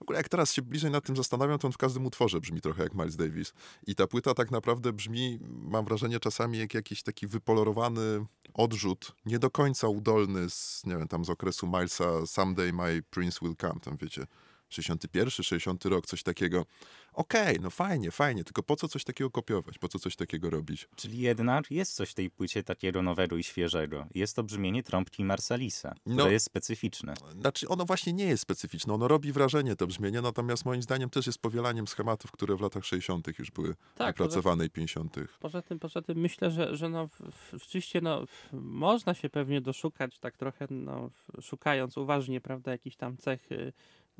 W 0.02 0.04
ogóle 0.04 0.18
jak 0.18 0.28
teraz 0.28 0.52
się 0.52 0.62
bliżej 0.62 0.90
nad 0.90 1.04
tym 1.04 1.16
zastanawiam, 1.16 1.58
to 1.58 1.68
on 1.68 1.72
w 1.72 1.78
każdym 1.78 2.06
utworze 2.06 2.40
brzmi 2.40 2.60
trochę 2.60 2.82
jak 2.82 2.94
Miles 2.94 3.16
Davis. 3.16 3.52
I 3.86 3.94
ta 3.94 4.06
płyta 4.06 4.34
tak 4.34 4.50
naprawdę 4.50 4.92
brzmi, 4.92 5.38
mam 5.48 5.84
wrażenie 5.84 6.20
czasami 6.20 6.58
jak 6.58 6.74
jakiś 6.74 7.02
taki 7.02 7.26
wypolerowany 7.26 8.26
odrzut, 8.54 9.12
nie 9.26 9.38
do 9.38 9.50
końca 9.50 9.88
udolny 9.88 10.50
z, 10.50 10.82
nie 10.86 10.96
wiem, 10.96 11.08
tam 11.08 11.24
z 11.24 11.30
okresu 11.30 11.66
Milesa 11.66 12.26
Someday 12.26 12.72
My 12.72 13.02
Prince 13.10 13.38
Will 13.42 13.56
Come, 13.56 13.80
tam 13.80 13.96
wiecie, 13.96 14.26
61, 14.72 15.30
60 15.30 15.84
rok, 15.84 16.06
coś 16.06 16.22
takiego. 16.22 16.66
Okej, 17.12 17.42
okay, 17.42 17.58
no 17.62 17.70
fajnie, 17.70 18.10
fajnie, 18.10 18.44
tylko 18.44 18.62
po 18.62 18.76
co 18.76 18.88
coś 18.88 19.04
takiego 19.04 19.30
kopiować, 19.30 19.78
po 19.78 19.88
co 19.88 19.98
coś 19.98 20.16
takiego 20.16 20.50
robić? 20.50 20.88
Czyli 20.96 21.18
jednak 21.18 21.70
jest 21.70 21.94
coś 21.94 22.10
w 22.10 22.14
tej 22.14 22.30
płycie 22.30 22.62
takiego 22.62 23.02
nowego 23.02 23.36
i 23.36 23.42
świeżego. 23.42 24.06
Jest 24.14 24.36
to 24.36 24.42
brzmienie 24.42 24.82
trąbki 24.82 25.24
Marsalisa, 25.24 25.94
które 26.00 26.16
no, 26.16 26.28
jest 26.28 26.46
specyficzne. 26.46 27.14
Znaczy, 27.40 27.68
ono 27.68 27.84
właśnie 27.84 28.12
nie 28.12 28.24
jest 28.24 28.42
specyficzne, 28.42 28.94
ono 28.94 29.08
robi 29.08 29.32
wrażenie 29.32 29.76
to 29.76 29.86
brzmienie, 29.86 30.20
natomiast 30.20 30.64
moim 30.64 30.82
zdaniem 30.82 31.10
też 31.10 31.26
jest 31.26 31.38
powielaniem 31.38 31.86
schematów, 31.86 32.30
które 32.30 32.56
w 32.56 32.60
latach 32.60 32.84
60. 32.84 33.38
już 33.38 33.50
były 33.50 33.74
tak, 33.94 34.16
wypracowane 34.16 34.66
i 34.66 34.70
50. 34.70 35.16
Poza 35.40 35.62
tym, 35.62 35.78
poza 35.78 36.02
tym 36.02 36.18
myślę, 36.18 36.50
że, 36.50 36.76
że 36.76 36.88
no, 36.88 37.08
rzeczywiście 37.52 38.00
no, 38.00 38.24
można 38.52 39.14
się 39.14 39.30
pewnie 39.30 39.60
doszukać 39.60 40.18
tak 40.18 40.36
trochę, 40.36 40.66
no, 40.70 41.10
szukając 41.40 41.96
uważnie, 41.96 42.40
prawda, 42.40 42.70
jakichś 42.70 42.96
tam 42.96 43.16
cech 43.16 43.48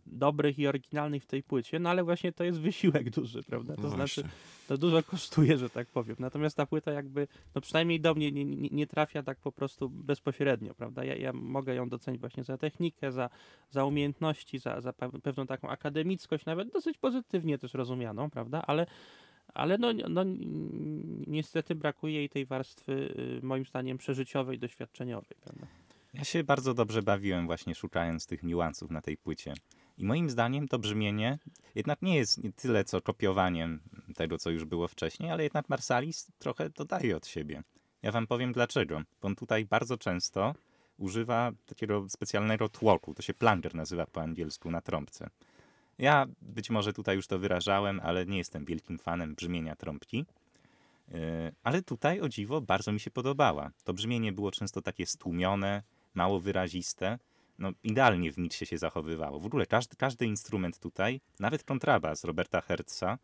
dobrych 0.07 0.59
i 0.59 0.67
oryginalnych 0.67 1.23
w 1.23 1.27
tej 1.27 1.43
płycie, 1.43 1.79
no 1.79 1.91
ale 1.91 2.05
właśnie 2.05 2.33
to 2.33 2.45
jest 2.45 2.61
wysiłek 2.61 3.11
duży, 3.11 3.43
prawda? 3.43 3.77
To 3.77 3.83
no 3.83 3.91
znaczy, 3.91 4.25
to 4.69 4.79
dużo 4.79 5.03
kosztuje, 5.03 5.59
że 5.59 5.71
tak 5.71 5.89
powiem. 5.89 6.17
Natomiast 6.19 6.57
ta 6.57 6.67
płyta 6.67 6.93
jakby, 6.93 7.29
no 7.55 7.61
przynajmniej 7.61 8.01
do 8.01 8.15
mnie 8.15 8.33
nie, 8.33 8.45
nie, 8.45 8.69
nie 8.71 8.87
trafia 8.87 9.23
tak 9.23 9.39
po 9.39 9.53
prostu 9.53 9.91
bezpośrednio, 9.91 10.75
prawda? 10.75 11.05
Ja, 11.05 11.17
ja, 11.17 11.33
mogę 11.33 11.75
ją 11.75 11.89
docenić 11.89 12.21
właśnie 12.21 12.45
za 12.45 12.59
technikę, 12.59 13.13
za, 13.13 13.31
za 13.71 13.85
umiejętności, 13.85 14.59
za, 14.59 14.81
za 14.81 14.93
pewną 15.23 15.47
taką 15.47 15.69
akademickość, 15.69 16.47
nawet 16.47 16.73
dosyć 16.73 16.99
pozytywnie 16.99 17.59
też 17.59 17.75
rozumianą, 17.75 18.31
prawda? 18.31 18.63
Ale 18.67 18.87
ale 19.55 19.79
no, 19.79 19.93
no, 20.09 20.25
niestety 21.27 21.75
brakuje 21.75 22.15
jej 22.15 22.29
tej 22.29 22.47
warstwy, 22.47 23.15
y, 23.43 23.47
moim 23.47 23.67
zdaniem, 23.67 23.99
przeżyciowej, 23.99 24.59
doświadczeniowej. 24.59 25.37
Prawda? 25.41 25.67
Ja 26.15 26.25
się 26.25 26.45
bardzo 26.45 26.75
dobrze 26.75 27.03
bawiłem 27.03 27.47
właśnie 27.47 27.75
szukając 27.75 28.27
tych 28.27 28.43
niuansów 28.43 28.91
na 28.91 29.03
tej 29.03 29.17
płycie. 29.17 29.55
I 29.99 30.05
moim 30.05 30.31
zdaniem 30.31 30.69
to 30.69 30.79
brzmienie 30.79 31.39
jednak 31.75 32.03
nie 32.03 32.17
jest 32.17 32.41
tyle 32.57 32.85
co 32.85 33.01
kopiowaniem 33.01 33.81
tego, 34.17 34.39
co 34.39 34.51
już 34.51 34.65
było 34.65 34.89
wcześniej, 34.89 35.31
ale 35.31 35.43
jednak 35.43 35.69
Marsalis 35.69 36.33
trochę 36.39 36.71
dodaje 36.71 37.17
od 37.17 37.27
siebie. 37.27 37.63
Ja 38.03 38.13
wam 38.13 38.27
powiem 38.27 38.53
dlaczego. 38.53 39.03
Bo 39.23 39.29
on 39.29 39.37
tutaj 39.37 39.65
bardzo 39.65 39.99
często 39.99 40.55
używa 40.99 41.53
takiego 41.67 42.09
specjalnego 42.09 42.69
tłoku. 42.69 43.15
To 43.15 43.23
się 43.23 43.35
plunger 43.35 43.75
nazywa 43.75 44.07
po 44.07 44.21
angielsku 44.21 44.71
na 44.71 44.81
trąbce. 44.81 45.31
Ja 45.99 46.27
być 46.43 46.71
może 46.71 46.93
tutaj 46.93 47.17
już 47.17 47.27
to 47.27 47.39
wyrażałem, 47.39 48.01
ale 48.03 48.27
nie 48.27 48.39
jestem 48.39 48.65
wielkim 48.65 48.99
fanem 48.99 49.35
brzmienia 49.35 49.77
trąbki. 49.77 50.27
Yy, 51.09 51.19
ale 51.63 51.83
tutaj, 51.83 52.21
o 52.21 52.29
dziwo, 52.29 52.61
bardzo 52.61 52.93
mi 52.93 53.01
się 53.01 53.11
podobała. 53.11 53.71
To 53.85 53.95
brzmienie 53.95 54.33
było 54.33 54.51
często 54.51 54.83
takie 54.83 55.07
stłumione, 55.07 55.83
mało 56.15 56.41
wyraziste 56.41 57.19
no, 57.63 57.73
idealnie 57.83 58.33
w 58.33 58.39
miksie 58.39 58.67
się 58.67 58.79
zachowywało. 58.79 59.41
W 59.41 59.47
ogóle 59.47 59.67
każdy, 59.67 59.97
każdy 59.97 60.27
instrument 60.27 60.79
tutaj, 60.79 61.21
nawet 61.41 61.65
kontrabas 61.65 62.25
Roberta 62.25 62.61
Hertza, 62.61 63.19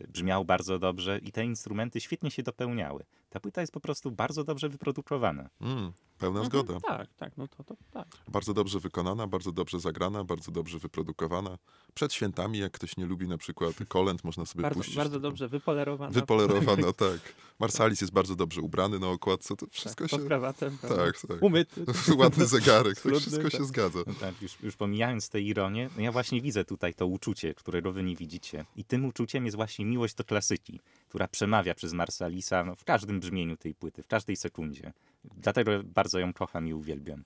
y, 0.00 0.08
brzmiał 0.08 0.44
bardzo 0.44 0.78
dobrze 0.78 1.18
i 1.18 1.32
te 1.32 1.44
instrumenty 1.44 2.00
świetnie 2.00 2.30
się 2.30 2.42
dopełniały. 2.42 3.04
Ta 3.30 3.40
płyta 3.40 3.60
jest 3.60 3.72
po 3.72 3.80
prostu 3.80 4.10
bardzo 4.10 4.44
dobrze 4.44 4.68
wyprodukowana. 4.68 5.50
Mm, 5.60 5.92
pełna 6.18 6.40
mhm, 6.40 6.46
zgoda. 6.46 6.80
Tak, 6.80 7.08
tak, 7.16 7.36
no 7.36 7.48
to, 7.48 7.64
to 7.64 7.76
tak. 7.90 8.08
Bardzo 8.28 8.54
dobrze 8.54 8.80
wykonana, 8.80 9.26
bardzo 9.26 9.52
dobrze 9.52 9.80
zagrana, 9.80 10.24
bardzo 10.24 10.52
dobrze 10.52 10.78
wyprodukowana. 10.78 11.58
Przed 11.94 12.12
świętami, 12.12 12.58
jak 12.58 12.72
ktoś 12.72 12.96
nie 12.96 13.06
lubi 13.06 13.28
na 13.28 13.38
przykład 13.38 13.74
kolęd, 13.88 14.24
można 14.24 14.46
sobie 14.46 14.62
bardzo, 14.62 14.78
puścić. 14.78 14.96
Bardzo 14.96 15.20
dobrze 15.20 15.48
wypolerowana. 15.48 16.12
Wypolerowana, 16.12 16.92
tak. 17.06 17.34
Marsalis 17.58 18.00
jest 18.00 18.12
bardzo 18.12 18.36
dobrze 18.36 18.60
ubrany 18.60 18.98
na 18.98 19.08
okładce, 19.08 19.56
to 19.56 19.66
wszystko 19.70 20.04
tak, 20.04 20.10
się... 20.10 20.16
Pod 20.16 20.26
krawatem. 20.26 20.78
Tak, 20.78 21.20
tak. 21.28 21.42
Umyty. 21.42 21.84
Ładny 22.16 22.46
zegarek, 22.46 23.00
to 23.00 23.20
wszystko 23.20 23.42
tak. 23.42 23.52
się 23.52 23.64
zgadza. 23.64 23.98
No 24.06 24.14
tak, 24.20 24.42
już, 24.42 24.62
już 24.62 24.76
pomijając 24.76 25.28
tę 25.28 25.40
ironię, 25.40 25.90
no 25.96 26.02
ja 26.02 26.12
właśnie 26.12 26.40
widzę 26.40 26.64
tutaj 26.64 26.94
to 26.94 27.06
uczucie, 27.06 27.54
którego 27.54 27.92
wy 27.92 28.02
nie 28.02 28.16
widzicie. 28.16 28.64
I 28.76 28.84
tym 28.84 29.04
uczuciem 29.04 29.44
jest 29.44 29.56
właśnie 29.56 29.84
miłość 29.84 30.14
do 30.14 30.24
klasyki, 30.24 30.80
która 31.16 31.28
przemawia 31.28 31.74
przez 31.74 31.92
Marsalisa 31.92 32.64
no, 32.64 32.74
w 32.74 32.84
każdym 32.84 33.20
brzmieniu 33.20 33.56
tej 33.56 33.74
płyty, 33.74 34.02
w 34.02 34.06
każdej 34.06 34.36
sekundzie. 34.36 34.92
Dlatego 35.24 35.70
bardzo 35.84 36.18
ją 36.18 36.32
kocham 36.32 36.68
i 36.68 36.74
uwielbiam. 36.74 37.24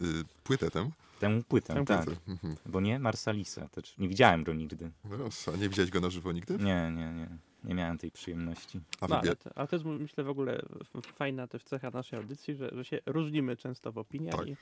Yy, 0.00 0.06
płytę 0.44 0.70
tę? 0.70 0.90
Tę 1.20 1.42
płytę, 1.48 1.74
Tę 1.74 1.84
tak. 1.84 2.04
Płytę. 2.04 2.20
Mhm. 2.28 2.56
Bo 2.66 2.80
nie 2.80 2.98
Marsalisa. 2.98 3.68
Też 3.68 3.98
nie 3.98 4.08
widziałem 4.08 4.44
go 4.44 4.54
nigdy. 4.54 4.90
No, 5.04 5.28
a 5.54 5.56
nie 5.56 5.68
widziałeś 5.68 5.90
go 5.90 6.00
na 6.00 6.10
żywo 6.10 6.32
nigdy? 6.32 6.58
Nie, 6.58 6.92
nie, 6.96 7.12
nie. 7.12 7.28
Nie 7.64 7.74
miałem 7.74 7.98
tej 7.98 8.10
przyjemności. 8.10 8.80
A 9.00 9.06
no, 9.06 9.20
ale, 9.20 9.36
to, 9.36 9.50
ale 9.54 9.68
to 9.68 9.76
jest 9.76 9.86
myślę 9.86 10.24
w 10.24 10.28
ogóle 10.28 10.62
fajna 11.02 11.46
też 11.46 11.64
cecha 11.64 11.90
naszej 11.90 12.18
audycji, 12.18 12.54
że, 12.54 12.70
że 12.72 12.84
się 12.84 12.98
różnimy 13.06 13.56
często 13.56 13.92
w 13.92 13.98
opiniach 13.98 14.36
tak. 14.36 14.48
i 14.48 14.56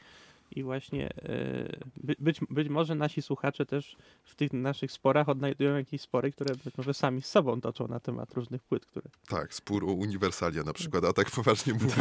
i 0.58 0.62
właśnie 0.62 1.14
e, 1.16 1.76
by, 1.96 2.16
być, 2.18 2.40
być 2.50 2.68
może 2.68 2.94
nasi 2.94 3.22
słuchacze 3.22 3.66
też 3.66 3.96
w 4.24 4.34
tych 4.34 4.52
naszych 4.52 4.92
sporach 4.92 5.28
odnajdują 5.28 5.76
jakieś 5.76 6.00
spory, 6.00 6.32
które 6.32 6.54
być 6.64 6.76
może 6.76 6.94
sami 6.94 7.22
z 7.22 7.26
sobą 7.26 7.60
toczą 7.60 7.88
na 7.88 8.00
temat 8.00 8.34
różnych 8.34 8.62
płyt, 8.62 8.86
które... 8.86 9.08
Tak, 9.28 9.54
spór 9.54 9.84
o 9.84 9.92
uniwersalia 9.92 10.62
na 10.62 10.72
przykład, 10.72 11.04
a 11.04 11.12
tak 11.12 11.30
poważnie 11.40 11.72
mówiąc, 11.74 11.94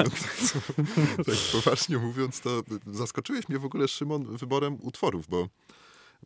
tak. 0.53 0.75
tak 1.25 1.35
poważnie 1.51 1.97
mówiąc, 1.97 2.41
to 2.41 2.61
zaskoczyłeś 2.87 3.49
mnie 3.49 3.59
w 3.59 3.65
ogóle, 3.65 3.87
Szymon, 3.87 4.37
wyborem 4.37 4.77
utworów, 4.81 5.27
bo 5.27 5.47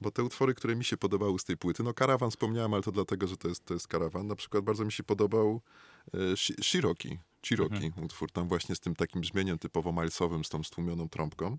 bo 0.02 0.12
te 0.12 0.24
utwory, 0.24 0.54
które 0.54 0.76
mi 0.76 0.86
się 0.86 0.98
podobały 0.98 1.40
z 1.40 1.44
tej 1.44 1.58
płyty, 1.58 1.84
no 1.84 1.94
Karawan 1.94 2.32
wspomniałem, 2.32 2.74
ale 2.74 2.84
to 2.84 2.92
dlatego, 2.92 3.28
że 3.28 3.38
to 3.38 3.48
jest, 3.48 3.66
to 3.66 3.74
jest 3.74 3.88
Karawan. 3.88 4.28
Na 4.28 4.36
przykład 4.36 4.64
bardzo 4.64 4.86
mi 4.86 4.92
się 4.92 5.04
podobał 5.04 5.62
e, 6.14 6.38
Shiroki, 6.38 7.20
Chiroki 7.46 7.86
mhm. 7.86 8.06
utwór, 8.06 8.32
tam 8.32 8.48
właśnie 8.48 8.76
z 8.76 8.80
tym 8.80 8.96
takim 8.96 9.22
brzmieniem 9.22 9.60
typowo 9.60 9.92
milesowym, 9.94 10.44
z 10.44 10.50
tą 10.50 10.64
stłumioną 10.64 11.10
trąbką. 11.10 11.58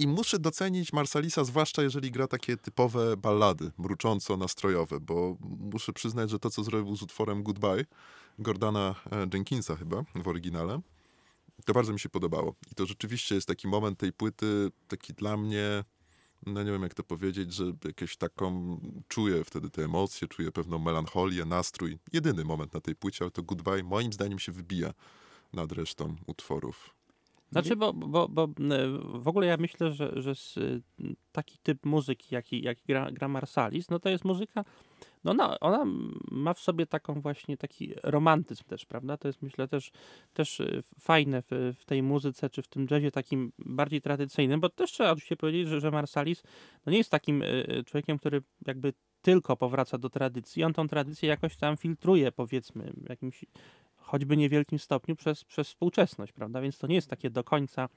I 0.00 0.08
muszę 0.08 0.38
docenić 0.38 0.92
Marsalisa, 0.92 1.44
zwłaszcza 1.44 1.82
jeżeli 1.82 2.10
gra 2.10 2.28
takie 2.28 2.56
typowe 2.56 3.16
ballady, 3.16 3.70
mrucząco-nastrojowe, 3.78 5.00
bo 5.00 5.36
muszę 5.40 5.92
przyznać, 5.92 6.30
że 6.30 6.38
to, 6.38 6.50
co 6.50 6.64
zrobił 6.64 6.96
z 6.96 7.02
utworem 7.02 7.42
Goodbye, 7.42 7.84
Gordana 8.38 8.94
e, 9.12 9.26
Jenkinsa 9.34 9.76
chyba 9.76 10.04
w 10.14 10.28
oryginale, 10.28 10.80
to 11.64 11.72
bardzo 11.72 11.92
mi 11.92 12.00
się 12.00 12.08
podobało. 12.08 12.54
I 12.72 12.74
to 12.74 12.86
rzeczywiście 12.86 13.34
jest 13.34 13.48
taki 13.48 13.68
moment 13.68 13.98
tej 13.98 14.12
płyty, 14.12 14.70
taki 14.88 15.12
dla 15.12 15.36
mnie 15.36 15.84
no 16.46 16.62
nie 16.62 16.72
wiem 16.72 16.82
jak 16.82 16.94
to 16.94 17.04
powiedzieć, 17.04 17.52
że 17.52 17.64
jakieś 17.84 18.16
taką 18.16 18.80
czuję 19.08 19.44
wtedy 19.44 19.70
te 19.70 19.84
emocje, 19.84 20.28
czuję 20.28 20.52
pewną 20.52 20.78
melancholię, 20.78 21.44
nastrój. 21.44 21.98
Jedyny 22.12 22.44
moment 22.44 22.74
na 22.74 22.80
tej 22.80 22.96
płycie, 22.96 23.24
ale 23.24 23.30
to 23.30 23.42
Goodbye 23.42 23.82
moim 23.82 24.12
zdaniem 24.12 24.38
się 24.38 24.52
wybija 24.52 24.92
nad 25.52 25.72
resztą 25.72 26.16
utworów. 26.26 26.99
Znaczy, 27.52 27.76
bo, 27.76 27.92
bo, 27.92 28.28
bo 28.28 28.48
w 29.14 29.28
ogóle 29.28 29.46
ja 29.46 29.56
myślę, 29.56 29.92
że, 29.92 30.12
że 30.16 30.32
taki 31.32 31.58
typ 31.62 31.86
muzyki, 31.86 32.34
jaki, 32.34 32.62
jaki 32.62 32.82
gra, 32.86 33.10
gra 33.10 33.28
Marsalis, 33.28 33.90
no 33.90 33.98
to 33.98 34.08
jest 34.08 34.24
muzyka, 34.24 34.64
no 35.24 35.30
ona, 35.30 35.60
ona 35.60 35.84
ma 36.30 36.54
w 36.54 36.60
sobie 36.60 36.86
taką 36.86 37.20
właśnie 37.20 37.56
taki 37.56 37.94
romantyzm 38.02 38.64
też, 38.64 38.84
prawda? 38.86 39.16
To 39.16 39.28
jest 39.28 39.42
myślę 39.42 39.68
też, 39.68 39.90
też 40.34 40.60
y, 40.60 40.82
fajne 41.00 41.42
w, 41.42 41.74
w 41.78 41.84
tej 41.84 42.02
muzyce, 42.02 42.50
czy 42.50 42.62
w 42.62 42.68
tym 42.68 42.86
jazzie 42.90 43.10
takim 43.10 43.52
bardziej 43.58 44.00
tradycyjnym, 44.00 44.60
bo 44.60 44.68
też 44.68 44.92
trzeba 44.92 45.10
oczywiście 45.10 45.36
powiedzieć, 45.36 45.68
że, 45.68 45.80
że 45.80 45.90
Marsalis 45.90 46.42
no 46.86 46.92
nie 46.92 46.98
jest 46.98 47.10
takim 47.10 47.42
człowiekiem, 47.86 48.18
który 48.18 48.42
jakby 48.66 48.92
tylko 49.22 49.56
powraca 49.56 49.98
do 49.98 50.10
tradycji, 50.10 50.64
on 50.64 50.72
tą 50.72 50.88
tradycję 50.88 51.28
jakoś 51.28 51.56
tam 51.56 51.76
filtruje, 51.76 52.32
powiedzmy, 52.32 52.92
jakimś 53.08 53.44
choćby 54.10 54.36
niewielkim 54.36 54.78
stopniu 54.78 55.16
przez, 55.16 55.44
przez 55.44 55.68
współczesność, 55.68 56.32
prawda? 56.32 56.60
Więc 56.60 56.78
to 56.78 56.86
nie 56.86 56.94
jest 56.94 57.10
takie 57.10 57.30
do 57.30 57.44
końca, 57.44 57.88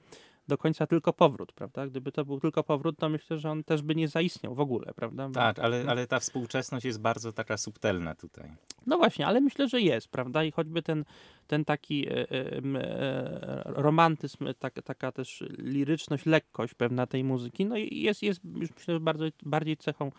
do 0.48 0.58
końca 0.58 0.86
tylko 0.86 1.12
powrót, 1.12 1.52
prawda? 1.52 1.86
Gdyby 1.86 2.12
to 2.12 2.24
był 2.24 2.40
tylko 2.40 2.64
powrót, 2.64 2.98
to 2.98 3.08
myślę, 3.08 3.38
że 3.38 3.50
on 3.50 3.64
też 3.64 3.82
by 3.82 3.94
nie 3.94 4.08
zaistniał 4.08 4.54
w 4.54 4.60
ogóle, 4.60 4.94
prawda? 4.94 5.28
Bo... 5.28 5.34
Tak, 5.34 5.58
ale, 5.58 5.84
ale 5.88 6.06
ta 6.06 6.20
współczesność 6.20 6.84
jest 6.84 7.00
bardzo 7.00 7.32
taka 7.32 7.56
subtelna 7.56 8.14
tutaj. 8.14 8.50
No 8.86 8.98
właśnie, 8.98 9.26
ale 9.26 9.40
myślę, 9.40 9.68
że 9.68 9.80
jest, 9.80 10.08
prawda? 10.08 10.44
I 10.44 10.50
choćby 10.50 10.82
ten, 10.82 11.04
ten 11.46 11.64
taki 11.64 12.08
e, 12.08 12.12
e, 12.12 12.26
e, 12.30 13.62
romantyzm, 13.66 14.46
tak, 14.58 14.74
taka 14.84 15.12
też 15.12 15.44
liryczność, 15.58 16.26
lekkość 16.26 16.74
pewna 16.74 17.06
tej 17.06 17.24
muzyki, 17.24 17.66
no 17.66 17.76
jest, 17.76 18.22
jest 18.22 18.40
już 18.44 18.70
myślę, 18.70 18.94
że 18.94 19.00
bardzo, 19.00 19.24
bardziej 19.42 19.76
cechą 19.76 20.12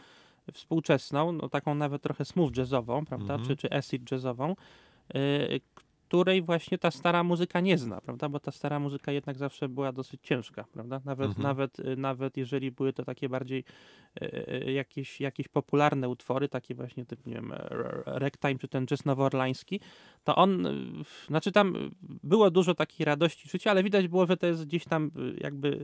współczesną, 0.54 1.32
no 1.32 1.50
taką 1.50 1.76
nawet 1.76 2.02
trochę 2.02 2.26
smooth 2.26 2.52
jazzową, 2.58 3.06
prawda? 3.06 3.34
Mm 3.34 3.46
-hmm. 3.46 3.48
Czy, 3.48 3.58
czy 3.58 3.72
acid 3.72 4.12
jazzową, 4.12 4.56
Y, 5.16 5.62
której 6.08 6.42
właśnie 6.42 6.78
ta 6.78 6.92
stara 6.92 7.24
muzyka 7.24 7.60
nie 7.60 7.78
zna, 7.78 8.02
prawda? 8.02 8.30
Bo 8.30 8.40
ta 8.40 8.52
stara 8.52 8.80
muzyka 8.80 9.12
jednak 9.12 9.38
zawsze 9.38 9.70
była 9.70 9.92
dosyć 9.92 10.22
ciężka, 10.24 10.66
prawda? 10.72 11.02
Nawet, 11.06 11.28
mhm. 11.28 11.44
nawet, 11.44 11.80
y, 11.80 11.98
nawet 11.98 12.38
jeżeli 12.38 12.72
były 12.72 12.94
to 12.94 13.06
takie 13.06 13.30
bardziej 13.30 13.64
e, 14.22 14.72
jakieś, 14.72 15.22
jakieś 15.22 15.48
popularne 15.48 16.10
utwory, 16.10 16.50
takie 16.50 16.76
właśnie 16.76 17.06
typ, 17.06 17.26
nie 17.26 17.34
wiem, 17.34 17.54
ragtime 18.06 18.60
czy 18.60 18.68
ten 18.68 18.86
jazz 18.86 19.06
nowoorlański, 19.06 19.80
to 20.24 20.36
on, 20.36 20.68
znaczy 21.28 21.52
tam 21.52 21.92
było 22.24 22.52
dużo 22.52 22.76
takiej 22.76 23.06
radości 23.06 23.50
życia, 23.50 23.72
ale 23.72 23.84
widać 23.84 24.08
było, 24.08 24.26
że 24.26 24.38
to 24.38 24.48
jest 24.48 24.66
gdzieś 24.66 24.86
tam 24.86 25.12
jakby 25.38 25.78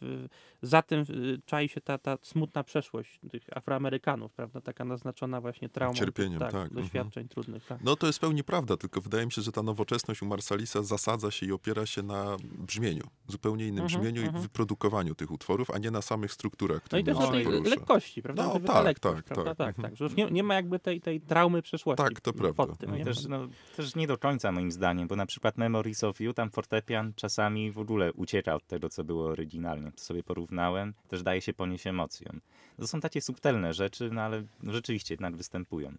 w, 0.00 0.26
za 0.62 0.82
tym 0.82 1.04
czai 1.46 1.68
się 1.68 1.80
ta, 1.80 1.98
ta 1.98 2.18
smutna 2.22 2.64
przeszłość 2.64 3.20
tych 3.30 3.56
Afroamerykanów, 3.56 4.32
prawda? 4.32 4.60
Taka 4.60 4.84
naznaczona 4.84 5.40
właśnie 5.40 5.68
traumą. 5.68 5.94
Cierpieniem, 5.94 6.38
tak. 6.38 6.52
tak. 6.52 6.74
Doświadczeń 6.74 7.22
mhm. 7.22 7.28
trudnych, 7.28 7.66
tak. 7.66 7.80
No 7.84 7.96
to 7.96 8.06
jest 8.06 8.18
pełni 8.18 8.44
prawda, 8.44 8.76
tylko 8.76 9.00
wydaje 9.00 9.19
mi 9.26 9.32
się, 9.32 9.42
że 9.42 9.52
ta 9.52 9.62
nowoczesność 9.62 10.22
u 10.22 10.26
Marsalisa 10.26 10.82
zasadza 10.82 11.30
się 11.30 11.46
i 11.46 11.52
opiera 11.52 11.86
się 11.86 12.02
na 12.02 12.36
brzmieniu, 12.42 13.04
zupełnie 13.28 13.66
innym 13.66 13.84
mhm, 13.84 14.00
brzmieniu 14.00 14.22
mhm. 14.22 14.38
i 14.38 14.42
wyprodukowaniu 14.42 15.14
tych 15.14 15.30
utworów, 15.30 15.70
a 15.70 15.78
nie 15.78 15.90
na 15.90 16.02
samych 16.02 16.32
strukturach. 16.32 16.82
No 16.92 16.98
i 16.98 17.04
też 17.04 17.18
na 17.18 17.30
tej 17.30 17.44
porusza. 17.44 17.70
lekkości, 17.70 18.22
prawda? 18.22 18.46
No 18.46 18.60
tak, 18.60 18.84
lekkość, 18.84 19.16
tak, 19.16 19.24
prawda? 19.24 19.54
tak, 19.54 19.76
tak, 19.76 19.84
tak. 19.84 19.96
Że 19.96 20.04
już 20.04 20.14
nie, 20.14 20.30
nie, 20.30 20.42
ma 20.42 20.54
jakby 20.54 20.78
tej, 20.78 21.00
tej 21.00 21.20
traumy 21.20 21.62
przeszłości. 21.62 22.04
Tak, 22.04 22.20
to 22.20 22.32
prawda. 22.32 22.66
Pod 22.66 22.78
tym, 22.78 22.98
no, 22.98 23.04
też, 23.04 23.26
no, 23.26 23.48
też 23.76 23.94
nie 23.94 24.06
do 24.06 24.18
końca 24.18 24.52
moim 24.52 24.72
zdaniem, 24.72 25.08
bo 25.08 25.16
na 25.16 25.26
przykład 25.26 25.58
Memories 25.58 26.04
of 26.04 26.20
You, 26.20 26.32
tam 26.32 26.50
fortepian 26.50 27.12
czasami 27.16 27.72
w 27.72 27.78
ogóle 27.78 28.12
ucieka 28.12 28.54
od 28.54 28.66
tego, 28.66 28.88
co 28.88 29.04
było 29.04 29.24
oryginalnie. 29.28 29.92
To 29.92 30.00
sobie 30.00 30.22
porównałem, 30.22 30.94
też 31.08 31.22
daje 31.22 31.40
się 31.40 31.52
ponieść 31.52 31.86
emocjom. 31.86 32.40
To 32.76 32.86
są 32.86 33.00
takie 33.00 33.20
subtelne 33.20 33.74
rzeczy, 33.74 34.10
no 34.12 34.22
ale 34.22 34.42
rzeczywiście 34.62 35.14
jednak 35.14 35.36
występują. 35.36 35.94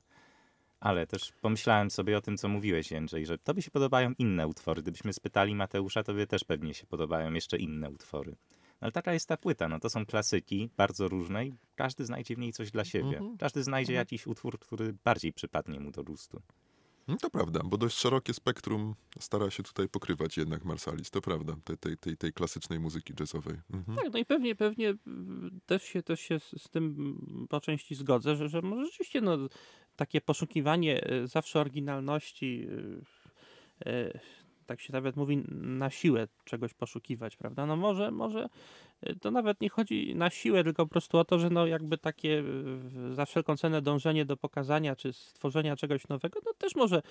Ale 0.82 1.08
też 1.08 1.32
pomyślałem 1.42 1.92
sobie 1.92 2.18
o 2.18 2.22
tym, 2.22 2.38
co 2.38 2.48
mówiłeś, 2.48 2.92
Jędrzej, 2.92 3.26
że 3.26 3.38
tobie 3.38 3.62
się 3.62 3.72
podobają 3.72 4.14
inne 4.18 4.48
utwory. 4.48 4.82
Gdybyśmy 4.82 5.14
spytali 5.14 5.56
Mateusza, 5.56 6.04
tobie 6.04 6.28
też 6.28 6.44
pewnie 6.44 6.74
się 6.74 6.86
podobają 6.86 7.34
jeszcze 7.34 7.58
inne 7.58 7.90
utwory. 7.90 8.32
No 8.32 8.86
ale 8.86 8.92
taka 8.92 9.14
jest 9.14 9.28
ta 9.28 9.38
płyta, 9.38 9.68
no 9.68 9.80
to 9.80 9.90
są 9.90 10.06
klasyki, 10.06 10.70
bardzo 10.78 11.08
różne 11.08 11.46
i 11.46 11.54
każdy 11.76 12.06
znajdzie 12.06 12.36
w 12.36 12.38
niej 12.38 12.54
coś 12.54 12.72
dla 12.72 12.86
siebie. 12.86 13.18
Mhm. 13.18 13.38
Każdy 13.38 13.64
znajdzie 13.64 13.94
mhm. 13.94 14.02
jakiś 14.02 14.28
utwór, 14.28 14.60
który 14.60 14.94
bardziej 15.04 15.34
przypadnie 15.34 15.80
mu 15.80 15.92
do 15.92 16.04
gustu. 16.04 16.42
No 17.08 17.18
to 17.18 17.30
prawda, 17.30 17.60
bo 17.64 17.78
dość 17.78 17.98
szerokie 17.98 18.34
spektrum 18.34 18.96
stara 19.20 19.50
się 19.50 19.64
tutaj 19.64 19.90
pokrywać 19.90 20.38
jednak 20.38 20.66
Marsalis, 20.66 21.12
to 21.12 21.22
prawda, 21.22 21.56
tej, 21.64 21.78
tej, 21.78 21.98
tej, 21.98 22.18
tej 22.18 22.34
klasycznej 22.34 22.80
muzyki 22.80 23.14
jazzowej. 23.20 23.56
Mhm. 23.74 23.98
Tak, 23.98 24.14
no 24.14 24.20
i 24.20 24.26
pewnie, 24.26 24.56
pewnie 24.56 24.94
też 25.66 25.84
się, 25.84 26.04
też 26.04 26.20
się 26.20 26.40
z, 26.40 26.70
tym 26.70 27.48
po 27.50 27.62
części 27.62 27.96
zgodzę, 27.96 28.36
że, 28.36 28.50
że 28.50 28.62
może 28.62 28.86
rzeczywiście 28.86 29.22
no, 29.22 29.38
takie 29.96 30.22
poszukiwanie 30.22 31.04
e, 31.04 31.28
zawsze 31.28 31.60
oryginalności 31.60 32.68
e, 33.86 33.92
e, 33.92 34.20
tak 34.66 34.82
się 34.82 34.94
nawet 34.94 35.16
mówi, 35.16 35.44
na 35.52 35.90
siłę 35.90 36.28
czegoś 36.46 36.74
poszukiwać, 36.74 37.38
prawda? 37.38 37.66
No 37.66 37.76
może, 37.76 38.12
może 38.12 38.50
to 39.22 39.32
nawet 39.32 39.62
nie 39.62 39.70
chodzi 39.70 40.16
na 40.16 40.30
siłę, 40.30 40.64
tylko 40.64 40.86
po 40.86 40.90
prostu 40.90 41.18
o 41.18 41.26
to, 41.26 41.40
że 41.40 41.50
no 41.50 41.68
jakby 41.68 41.98
takie 41.98 42.44
y, 43.10 43.14
za 43.14 43.26
wszelką 43.26 43.58
cenę 43.58 43.82
dążenie 43.82 44.26
do 44.26 44.38
pokazania 44.38 44.96
czy 44.96 45.14
stworzenia 45.14 45.76
czegoś 45.76 46.08
nowego, 46.08 46.40
no 46.46 46.54
też 46.54 46.76
może 46.76 46.98
y, 46.98 47.02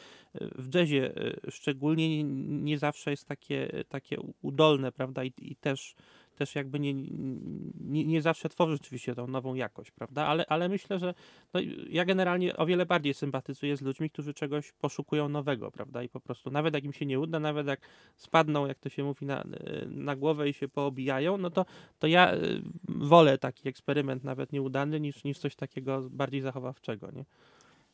w 0.58 0.74
jazzie 0.74 1.12
szczególnie 1.48 2.24
nie 2.44 2.78
zawsze 2.78 3.10
jest 3.10 3.28
takie, 3.28 3.84
takie 3.88 4.16
udolne, 4.42 4.92
prawda? 4.92 5.24
I, 5.24 5.32
i 5.38 5.56
też 5.56 5.94
też 6.40 6.54
jakby 6.54 6.80
nie, 6.80 6.94
nie, 6.94 8.04
nie, 8.04 8.22
zawsze 8.22 8.48
tworzy 8.48 8.72
rzeczywiście 8.72 9.14
tą 9.14 9.26
nową 9.26 9.54
jakość, 9.54 9.90
prawda? 9.90 10.26
Ale, 10.26 10.46
ale 10.46 10.68
myślę, 10.68 10.98
że 10.98 11.14
no, 11.54 11.60
ja 11.88 12.04
generalnie 12.04 12.56
o 12.56 12.66
wiele 12.66 12.86
bardziej 12.86 13.14
sympatyzuję 13.14 13.76
z 13.76 13.82
ludźmi, 13.82 14.10
którzy 14.10 14.34
czegoś 14.34 14.72
poszukują 14.72 15.28
nowego, 15.28 15.70
prawda? 15.70 16.02
I 16.02 16.08
po 16.08 16.20
prostu 16.20 16.50
nawet 16.50 16.74
jak 16.74 16.84
im 16.84 16.92
się 16.92 17.06
nie 17.06 17.20
uda, 17.20 17.40
nawet 17.40 17.66
jak 17.66 17.80
spadną, 18.16 18.66
jak 18.66 18.78
to 18.78 18.88
się 18.88 19.04
mówi, 19.04 19.26
na, 19.26 19.44
na 19.86 20.16
głowę 20.16 20.48
i 20.48 20.52
się 20.52 20.68
poobijają, 20.68 21.38
no 21.38 21.50
to, 21.50 21.66
to 21.98 22.06
ja 22.06 22.34
y, 22.34 22.62
wolę 22.88 23.38
taki 23.38 23.68
eksperyment 23.68 24.24
nawet 24.24 24.52
nieudany 24.52 25.00
niż, 25.00 25.24
niż 25.24 25.38
coś 25.38 25.56
takiego 25.56 26.08
bardziej 26.10 26.40
zachowawczego, 26.40 27.10
nie? 27.10 27.24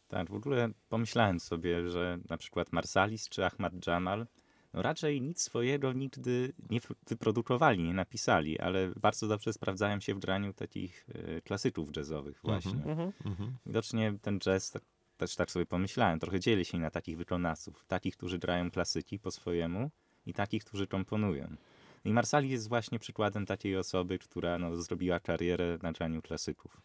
Tak, 0.08 0.30
w 0.30 0.34
ogóle 0.34 0.68
pomyślałem 0.88 1.40
sobie, 1.40 1.88
że 1.88 2.18
na 2.30 2.36
przykład 2.36 2.72
Marsalis 2.72 3.28
czy 3.28 3.44
Ahmad 3.44 3.86
Jamal 3.86 4.26
raczej 4.82 5.22
nic 5.22 5.42
swojego 5.42 5.92
nigdy 5.92 6.52
nie 6.70 6.80
wyprodukowali, 7.08 7.82
nie 7.82 7.94
napisali, 7.94 8.58
ale 8.58 8.92
bardzo 8.96 9.28
dobrze 9.28 9.52
sprawdzają 9.52 10.00
się 10.00 10.14
w 10.14 10.18
graniu 10.18 10.52
takich 10.52 11.06
e, 11.14 11.40
klasyków 11.40 11.96
jazzowych 11.96 12.40
mhm. 12.44 12.60
właśnie. 12.60 12.92
Mm 12.92 13.12
-hmm. 13.24 13.50
Widocznie 13.66 14.18
ten 14.22 14.38
jazz, 14.38 14.70
tak, 14.70 14.82
też 15.16 15.36
tak 15.36 15.50
sobie 15.50 15.66
pomyślałem, 15.66 16.20
trochę 16.20 16.40
dzieli 16.40 16.64
się 16.64 16.78
na 16.78 16.90
takich 16.90 17.16
wykonawców. 17.16 17.84
Takich, 17.88 18.16
którzy 18.16 18.38
grają 18.38 18.70
klasyki 18.70 19.18
po 19.18 19.30
swojemu 19.30 19.90
i 20.26 20.34
takich, 20.34 20.64
którzy 20.64 20.86
komponują. 20.86 21.56
I 22.04 22.12
Marsali 22.12 22.50
jest 22.50 22.68
właśnie 22.68 22.98
przykładem 22.98 23.46
takiej 23.46 23.76
osoby, 23.76 24.18
która 24.18 24.58
no, 24.58 24.76
zrobiła 24.76 25.20
karierę 25.20 25.78
na 25.82 25.92
graniu 25.92 26.22
klasyków. 26.22 26.80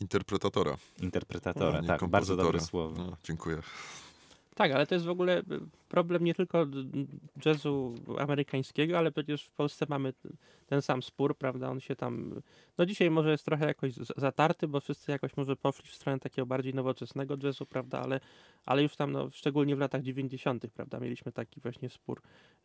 Interpretatora. 0.00 0.76
Interpretatora, 1.00 1.82
tak, 1.82 2.08
bardzo 2.08 2.36
dobre 2.36 2.60
słowo. 2.60 3.04
No, 3.04 3.16
dziękuję. 3.24 3.58
Tak, 4.54 4.72
ale 4.72 4.86
to 4.86 4.94
jest 4.94 5.06
w 5.06 5.10
ogóle 5.10 5.38
y, 5.38 5.42
problem 5.88 6.24
nie 6.24 6.34
tylko 6.34 6.66
jazzu 7.44 7.94
amerykańskiego, 8.18 8.98
ale 8.98 9.12
przecież 9.12 9.44
w 9.44 9.52
Polsce 9.52 9.86
mamy 9.88 10.12
ten 10.66 10.82
sam 10.82 11.02
spór, 11.02 11.36
prawda? 11.36 11.70
On 11.70 11.80
się 11.80 11.96
tam. 11.96 12.42
No 12.78 12.86
dzisiaj 12.86 13.10
może 13.10 13.30
jest 13.30 13.44
trochę 13.44 13.66
jakoś 13.66 13.94
zatarty, 14.16 14.68
bo 14.68 14.80
wszyscy 14.80 15.12
jakoś 15.12 15.36
może 15.36 15.56
poszli 15.56 15.90
w 15.90 15.94
stronę 15.94 16.18
takiego 16.18 16.46
bardziej 16.46 16.74
nowoczesnego 16.74 17.36
jazzu, 17.42 17.66
prawda? 17.66 17.98
Ale, 17.98 18.20
ale 18.66 18.82
już 18.82 18.96
tam, 18.96 19.12
no, 19.12 19.30
szczególnie 19.30 19.76
w 19.76 19.78
latach 19.78 20.02
90., 20.02 20.66
prawda? 20.74 21.00
Mieliśmy 21.00 21.32
taki 21.32 21.60
właśnie 21.60 21.88
spór 21.88 22.22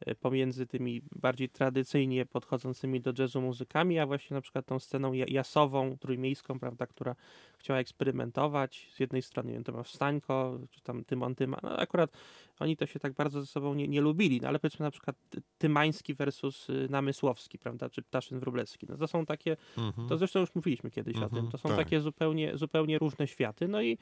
y, 0.07 0.15
pomiędzy 0.15 0.67
tymi 0.67 1.01
bardziej 1.15 1.49
tradycyjnie 1.49 2.25
podchodzącymi 2.25 3.01
do 3.01 3.13
jazzu 3.19 3.41
muzykami, 3.41 3.99
a 3.99 4.05
właśnie 4.05 4.35
na 4.35 4.41
przykład 4.41 4.65
tą 4.65 4.79
sceną 4.79 5.13
jasową, 5.13 5.97
trójmiejską, 5.97 6.59
prawda? 6.59 6.87
Która 6.87 7.15
chciała 7.57 7.79
eksperymentować. 7.79 8.89
Z 8.93 8.99
jednej 8.99 9.21
strony, 9.21 9.47
nie 9.49 9.53
wiem, 9.53 9.63
to 9.63 9.71
ma 9.71 9.83
Wstańko, 9.83 10.59
czy 10.71 10.81
tam 10.81 11.03
Tymon 11.03 11.35
Tyma. 11.35 11.57
No 11.63 11.77
akurat 11.85 12.11
oni 12.59 12.77
to 12.77 12.85
się 12.85 12.99
tak 12.99 13.13
bardzo 13.13 13.41
ze 13.41 13.47
sobą 13.47 13.73
nie, 13.73 13.87
nie 13.87 14.01
lubili, 14.01 14.41
no 14.41 14.47
ale 14.47 14.59
powiedzmy 14.59 14.83
na 14.83 14.91
przykład 14.91 15.15
Tymański 15.57 16.13
versus 16.13 16.69
y, 16.69 16.87
Namysłowski, 16.89 17.59
prawda, 17.59 17.89
czy 17.89 18.01
Ptaszyn 18.01 18.39
Wróblewski, 18.39 18.85
no 18.89 18.97
to 18.97 19.07
są 19.07 19.25
takie, 19.25 19.57
mhm. 19.77 20.07
to 20.09 20.17
zresztą 20.17 20.39
już 20.39 20.55
mówiliśmy 20.55 20.91
kiedyś 20.91 21.15
mhm, 21.15 21.25
o 21.25 21.29
tym, 21.29 21.45
mhm, 21.45 21.51
to 21.51 21.57
są 21.57 21.69
tak. 21.69 21.77
takie 21.77 22.01
zupełnie, 22.01 22.57
zupełnie 22.57 22.99
różne 22.99 23.27
światy, 23.27 23.67
no 23.67 23.81
i, 23.81 23.97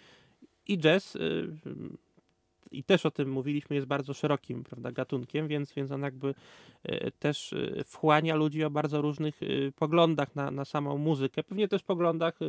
i 0.67 0.77
jazz 0.77 1.15
y, 1.15 1.53
i 2.73 2.83
też 2.83 3.05
o 3.05 3.11
tym 3.11 3.31
mówiliśmy, 3.31 3.75
jest 3.75 3.87
bardzo 3.87 4.13
szerokim 4.13 4.63
prawda, 4.63 4.91
gatunkiem, 4.91 5.47
więc, 5.47 5.73
więc 5.73 5.91
on 5.91 6.01
jakby 6.01 6.35
e, 6.83 7.11
też 7.11 7.53
e, 7.53 7.83
wchłania 7.83 8.35
ludzi 8.35 8.63
o 8.63 8.69
bardzo 8.69 9.01
różnych 9.01 9.43
e, 9.43 9.71
poglądach 9.71 10.35
na, 10.35 10.51
na 10.51 10.65
samą 10.65 10.97
muzykę, 10.97 11.43
pewnie 11.43 11.67
też 11.67 11.83
poglądach 11.83 12.39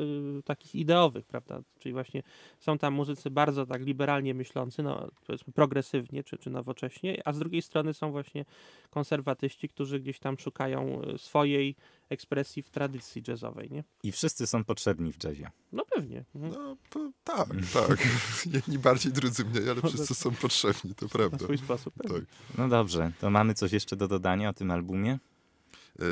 takich 0.45 0.75
ideowych, 0.75 1.27
prawda, 1.27 1.61
czyli 1.79 1.93
właśnie 1.93 2.23
są 2.59 2.79
tam 2.79 2.95
muzycy 2.95 3.31
bardzo 3.31 3.67
tak 3.67 3.83
liberalnie 3.83 4.35
myślący, 4.35 4.83
no 4.83 5.09
powiedzmy 5.27 5.53
progresywnie 5.53 6.25
czy, 6.25 6.39
czy 6.39 6.51
nowocześnie, 6.51 7.23
a 7.25 7.33
z 7.33 7.39
drugiej 7.39 7.63
strony 7.63 7.95
są 7.95 8.13
właśnie 8.13 8.45
konserwatyści, 8.91 9.69
którzy 9.69 10.01
gdzieś 10.01 10.19
tam 10.19 10.39
szukają 10.39 11.03
swojej 11.17 11.77
ekspresji 12.09 12.63
w 12.63 12.71
tradycji 12.71 13.23
jazzowej, 13.29 13.71
nie? 13.71 13.85
I 14.03 14.13
wszyscy 14.13 14.47
są 14.47 14.65
potrzebni 14.65 15.13
w 15.13 15.25
jazzie. 15.25 15.51
No 15.73 15.85
pewnie. 15.95 16.25
Mhm. 16.35 16.53
No 16.53 16.77
to 16.91 17.11
tak, 17.25 17.49
tak. 17.73 18.09
Jedni 18.55 18.79
bardziej, 18.79 19.13
drudzy 19.13 19.45
mniej, 19.45 19.71
ale 19.71 19.83
wszyscy 19.83 20.15
są 20.15 20.31
potrzebni, 20.35 20.95
to 20.95 21.07
Na 21.07 21.11
prawda. 21.11 21.39
swój 21.39 21.59
sposób. 21.59 21.95
Tak. 22.03 22.23
No 22.59 22.69
dobrze, 22.69 23.13
to 23.21 23.31
mamy 23.31 23.55
coś 23.55 23.73
jeszcze 23.73 23.97
do 23.97 24.09
dodania 24.09 24.49
o 24.49 24.53
tym 24.53 24.71
albumie? 24.71 25.19
E, 26.01 26.05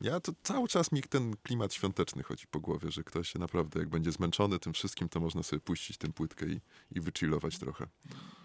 Ja 0.00 0.20
to 0.20 0.32
cały 0.42 0.68
czas 0.68 0.92
mi 0.92 1.02
ten 1.02 1.36
klimat 1.42 1.74
świąteczny 1.74 2.22
chodzi 2.22 2.46
po 2.46 2.60
głowie, 2.60 2.90
że 2.90 3.04
ktoś 3.04 3.28
się 3.32 3.38
naprawdę, 3.38 3.80
jak 3.80 3.88
będzie 3.88 4.12
zmęczony 4.12 4.58
tym 4.58 4.72
wszystkim, 4.72 5.08
to 5.08 5.20
można 5.20 5.42
sobie 5.42 5.60
puścić 5.60 5.98
tę 5.98 6.08
płytkę 6.12 6.46
i, 6.46 6.60
i 6.92 7.00
wychillować 7.00 7.58
trochę. 7.58 7.86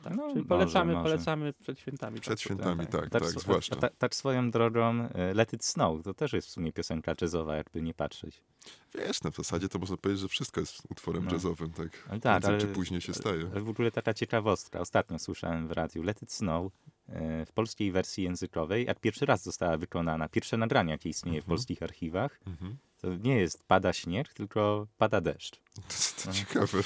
Tak, 0.05 0.15
No, 0.17 0.23
czyli 0.23 0.35
może, 0.35 0.47
polecamy, 0.49 0.93
może. 0.93 1.03
polecamy 1.03 1.53
przed 1.53 1.79
świętami. 1.79 2.19
Przed 2.19 2.33
tak, 2.33 2.39
świętami, 2.39 2.87
tak, 2.87 3.09
Tak, 3.09 3.21
tak, 3.21 3.29
zwłaszcza. 3.31 3.75
a 3.75 3.79
ta- 3.79 3.89
tak 3.89 4.15
swoją 4.15 4.51
drogą 4.51 5.09
e, 5.13 5.33
Let 5.33 5.53
It 5.53 5.65
Snow 5.65 6.03
to 6.03 6.13
też 6.13 6.33
jest 6.33 6.47
w 6.47 6.51
sumie 6.51 6.71
piosenka 6.73 7.13
jazzowa, 7.21 7.55
jakby 7.55 7.81
nie 7.81 7.93
patrzeć. 7.93 8.41
Wiesz, 8.95 9.23
no 9.23 9.31
w 9.31 9.35
zasadzie 9.35 9.69
to 9.69 9.79
można 9.79 9.97
powiedzieć, 9.97 10.21
że 10.21 10.27
wszystko 10.27 10.59
jest 10.61 10.81
utworem 10.89 11.25
No. 11.25 11.31
jazzowym, 11.31 11.69
tak? 11.71 12.03
Ale 12.09 12.19
tak, 12.19 12.41
Prędzej 12.41 12.49
ale- 12.51 12.59
czy 12.61 12.67
później 12.67 13.01
się 13.01 13.13
staje. 13.13 13.49
Ale 13.51 13.61
w 13.61 13.69
ogóle 13.69 13.91
taka 13.91 14.13
ciekawostka. 14.13 14.79
Ostatnio 14.79 15.19
słyszałem 15.19 15.67
w 15.67 15.71
radiu 15.71 16.03
Let 16.03 16.21
It 16.23 16.31
Snow 16.31 16.71
e, 17.09 17.45
w 17.45 17.51
polskiej 17.51 17.91
wersji 17.91 18.23
językowej, 18.23 18.85
jak 18.85 18.99
pierwszy 18.99 19.25
raz 19.25 19.43
została 19.43 19.77
wykonana, 19.77 20.29
pierwsze 20.29 20.57
nagranie, 20.57 20.91
jakie 20.91 21.09
istnieje 21.09 21.41
w 21.41 21.43
Mhm. 21.43 21.49
polskich 21.49 21.83
archiwach, 21.83 22.39
Mhm. 22.47 22.77
Nie 23.23 23.37
jest 23.37 23.63
pada 23.67 23.93
śnieg, 23.93 24.33
tylko 24.33 24.87
pada 24.97 25.21
deszcz. 25.21 25.55
To, 25.75 26.23
to 26.23 26.33
ciekawe. 26.33 26.67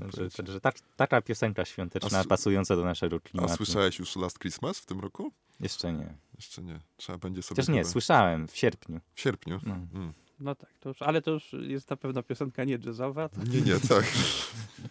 Także, 0.00 0.30
także 0.30 0.60
tak, 0.60 0.74
taka 0.96 1.22
piosenka 1.22 1.64
świąteczna, 1.64 2.18
A 2.20 2.24
pasująca 2.24 2.76
do 2.76 2.84
naszego 2.84 3.16
A 3.16 3.20
klimatu. 3.20 3.56
słyszałeś 3.56 3.98
już 3.98 4.16
Last 4.16 4.38
Christmas 4.38 4.78
w 4.78 4.86
tym 4.86 5.00
roku? 5.00 5.32
Jeszcze 5.60 5.92
nie. 5.92 6.14
Jeszcze 6.34 6.62
nie. 6.62 6.80
Trzeba 6.96 7.18
będzie 7.18 7.42
sobie 7.42 7.56
Chociaż 7.56 7.68
nie, 7.74 7.80
chyba- 7.80 7.90
słyszałem 7.90 8.48
w 8.48 8.56
sierpniu. 8.56 9.00
W 9.14 9.20
sierpniu? 9.20 9.60
No. 9.62 9.74
Mm. 9.74 10.12
No 10.40 10.54
tak, 10.54 10.70
to 10.80 10.88
już, 10.88 11.02
ale 11.02 11.22
to 11.22 11.30
już 11.30 11.52
jest 11.52 11.90
na 11.90 11.96
pewno 11.96 12.22
piosenka 12.22 12.64
nie 12.64 12.78
jazzowa. 12.86 13.28
To 13.28 13.42
Nie, 13.44 13.60
nie, 13.60 13.80
tak. 13.88 14.04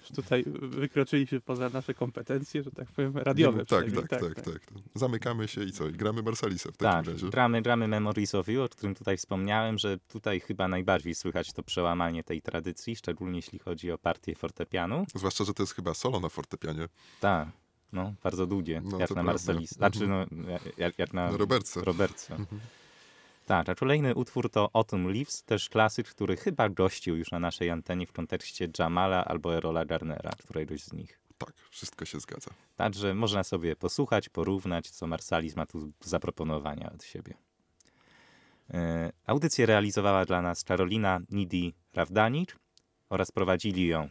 już 0.02 0.10
tutaj 0.16 0.44
wykroczyliśmy 0.62 1.42
poza 1.42 1.70
nasze 1.70 1.94
kompetencje, 1.94 2.64
że 2.64 2.72
tak 2.72 2.88
powiem, 2.92 3.18
radiowe. 3.18 3.58
Nie, 3.60 3.66
tak, 3.66 3.86
przynajmniej. 3.86 4.08
tak, 4.20 4.36
tak, 4.36 4.46
tak, 4.46 4.62
Zamykamy 4.96 5.48
się 5.48 5.64
i 5.64 5.72
co? 5.72 5.88
I 5.88 5.92
gramy 5.92 6.22
Marsalisa 6.24 6.72
w 6.72 6.78
Tak, 6.78 6.92
takim 7.06 7.12
razie. 7.14 7.30
gramy, 7.30 7.62
gramy 7.62 7.88
Memories 7.88 8.36
of 8.36 8.48
You, 8.48 8.62
o 8.64 8.70
którym 8.70 8.96
tutaj 8.96 9.18
wspomniałem, 9.18 9.78
że 9.78 9.98
tutaj 9.98 10.40
chyba 10.40 10.68
najbardziej 10.68 11.16
słychać 11.16 11.54
to 11.54 11.64
przełamanie 11.64 12.24
tej 12.24 12.42
tradycji, 12.42 12.96
szczególnie 12.96 13.36
jeśli 13.36 13.60
chodzi 13.60 13.92
o 13.92 13.98
partię 13.98 14.36
fortepianu. 14.36 15.06
Zwłaszcza, 15.16 15.44
że 15.44 15.54
to 15.54 15.64
jest 15.64 15.74
chyba 15.74 15.94
solo 15.94 16.20
na 16.20 16.30
fortepianie. 16.30 16.88
Tak, 17.20 17.48
no, 17.94 18.14
bardzo 18.24 18.48
długie, 18.48 18.82
No, 18.86 18.92
jak 18.92 19.00
na 19.00 19.06
prawda. 19.16 19.24
Marcelis. 19.24 19.70
Znaczy, 19.72 20.08
no, 20.08 20.26
jak, 20.78 21.00
jak 21.00 21.14
na 21.14 21.32
Na 21.32 21.38
Robertce. 21.38 21.82
Robertce. 21.82 22.36
Mhm. 22.36 22.62
Tak, 23.46 23.70
a 23.70 23.76
kolejny 23.76 24.16
utwór 24.16 24.50
to 24.50 24.70
Autumn 24.74 25.08
Leaves, 25.08 25.44
też 25.44 25.70
klasyk, 25.70 26.08
który 26.08 26.38
chyba 26.38 26.70
gościł 26.70 27.16
już 27.16 27.32
na 27.32 27.40
naszej 27.40 27.70
antenie 27.70 28.08
w 28.08 28.12
kontekście 28.12 28.68
Jamala 28.80 29.26
albo 29.26 29.56
Erola 29.56 29.86
Garnera, 29.86 30.32
któregoś 30.32 30.84
z 30.84 30.94
nich. 30.94 31.20
Tak, 31.38 31.54
wszystko 31.70 32.06
się 32.06 32.20
zgadza. 32.20 32.52
Także 32.76 33.14
można 33.14 33.44
sobie 33.44 33.76
posłuchać, 33.76 34.30
porównać, 34.30 34.90
co 34.90 35.08
Marsalis 35.08 35.56
ma 35.56 35.66
tu 35.66 35.92
zaproponowania 36.02 36.92
od 36.92 37.04
siebie. 37.04 37.34
E, 38.74 39.12
Audycję 39.26 39.66
realizowała 39.66 40.26
dla 40.26 40.42
nas 40.42 40.64
Karolina 40.64 41.20
Nidi 41.32 41.74
Rawdanik 41.94 42.56
oraz 43.10 43.32
prowadzili 43.32 43.88
ją 43.88 44.10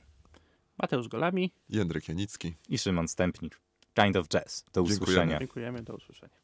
Mateusz 0.78 1.08
Golami, 1.08 1.52
Jędrek 1.68 2.08
Janicki. 2.08 2.54
i 2.68 2.78
Szymon 2.78 3.08
Stępnik. 3.08 3.60
Kind 3.94 4.16
of 4.16 4.28
Jazz. 4.28 4.64
Do 4.72 4.82
Dziękujemy. 4.82 5.02
usłyszenia. 5.02 5.38
dziękujemy, 5.38 5.82
do 5.82 5.94
usłyszenia. 5.94 6.43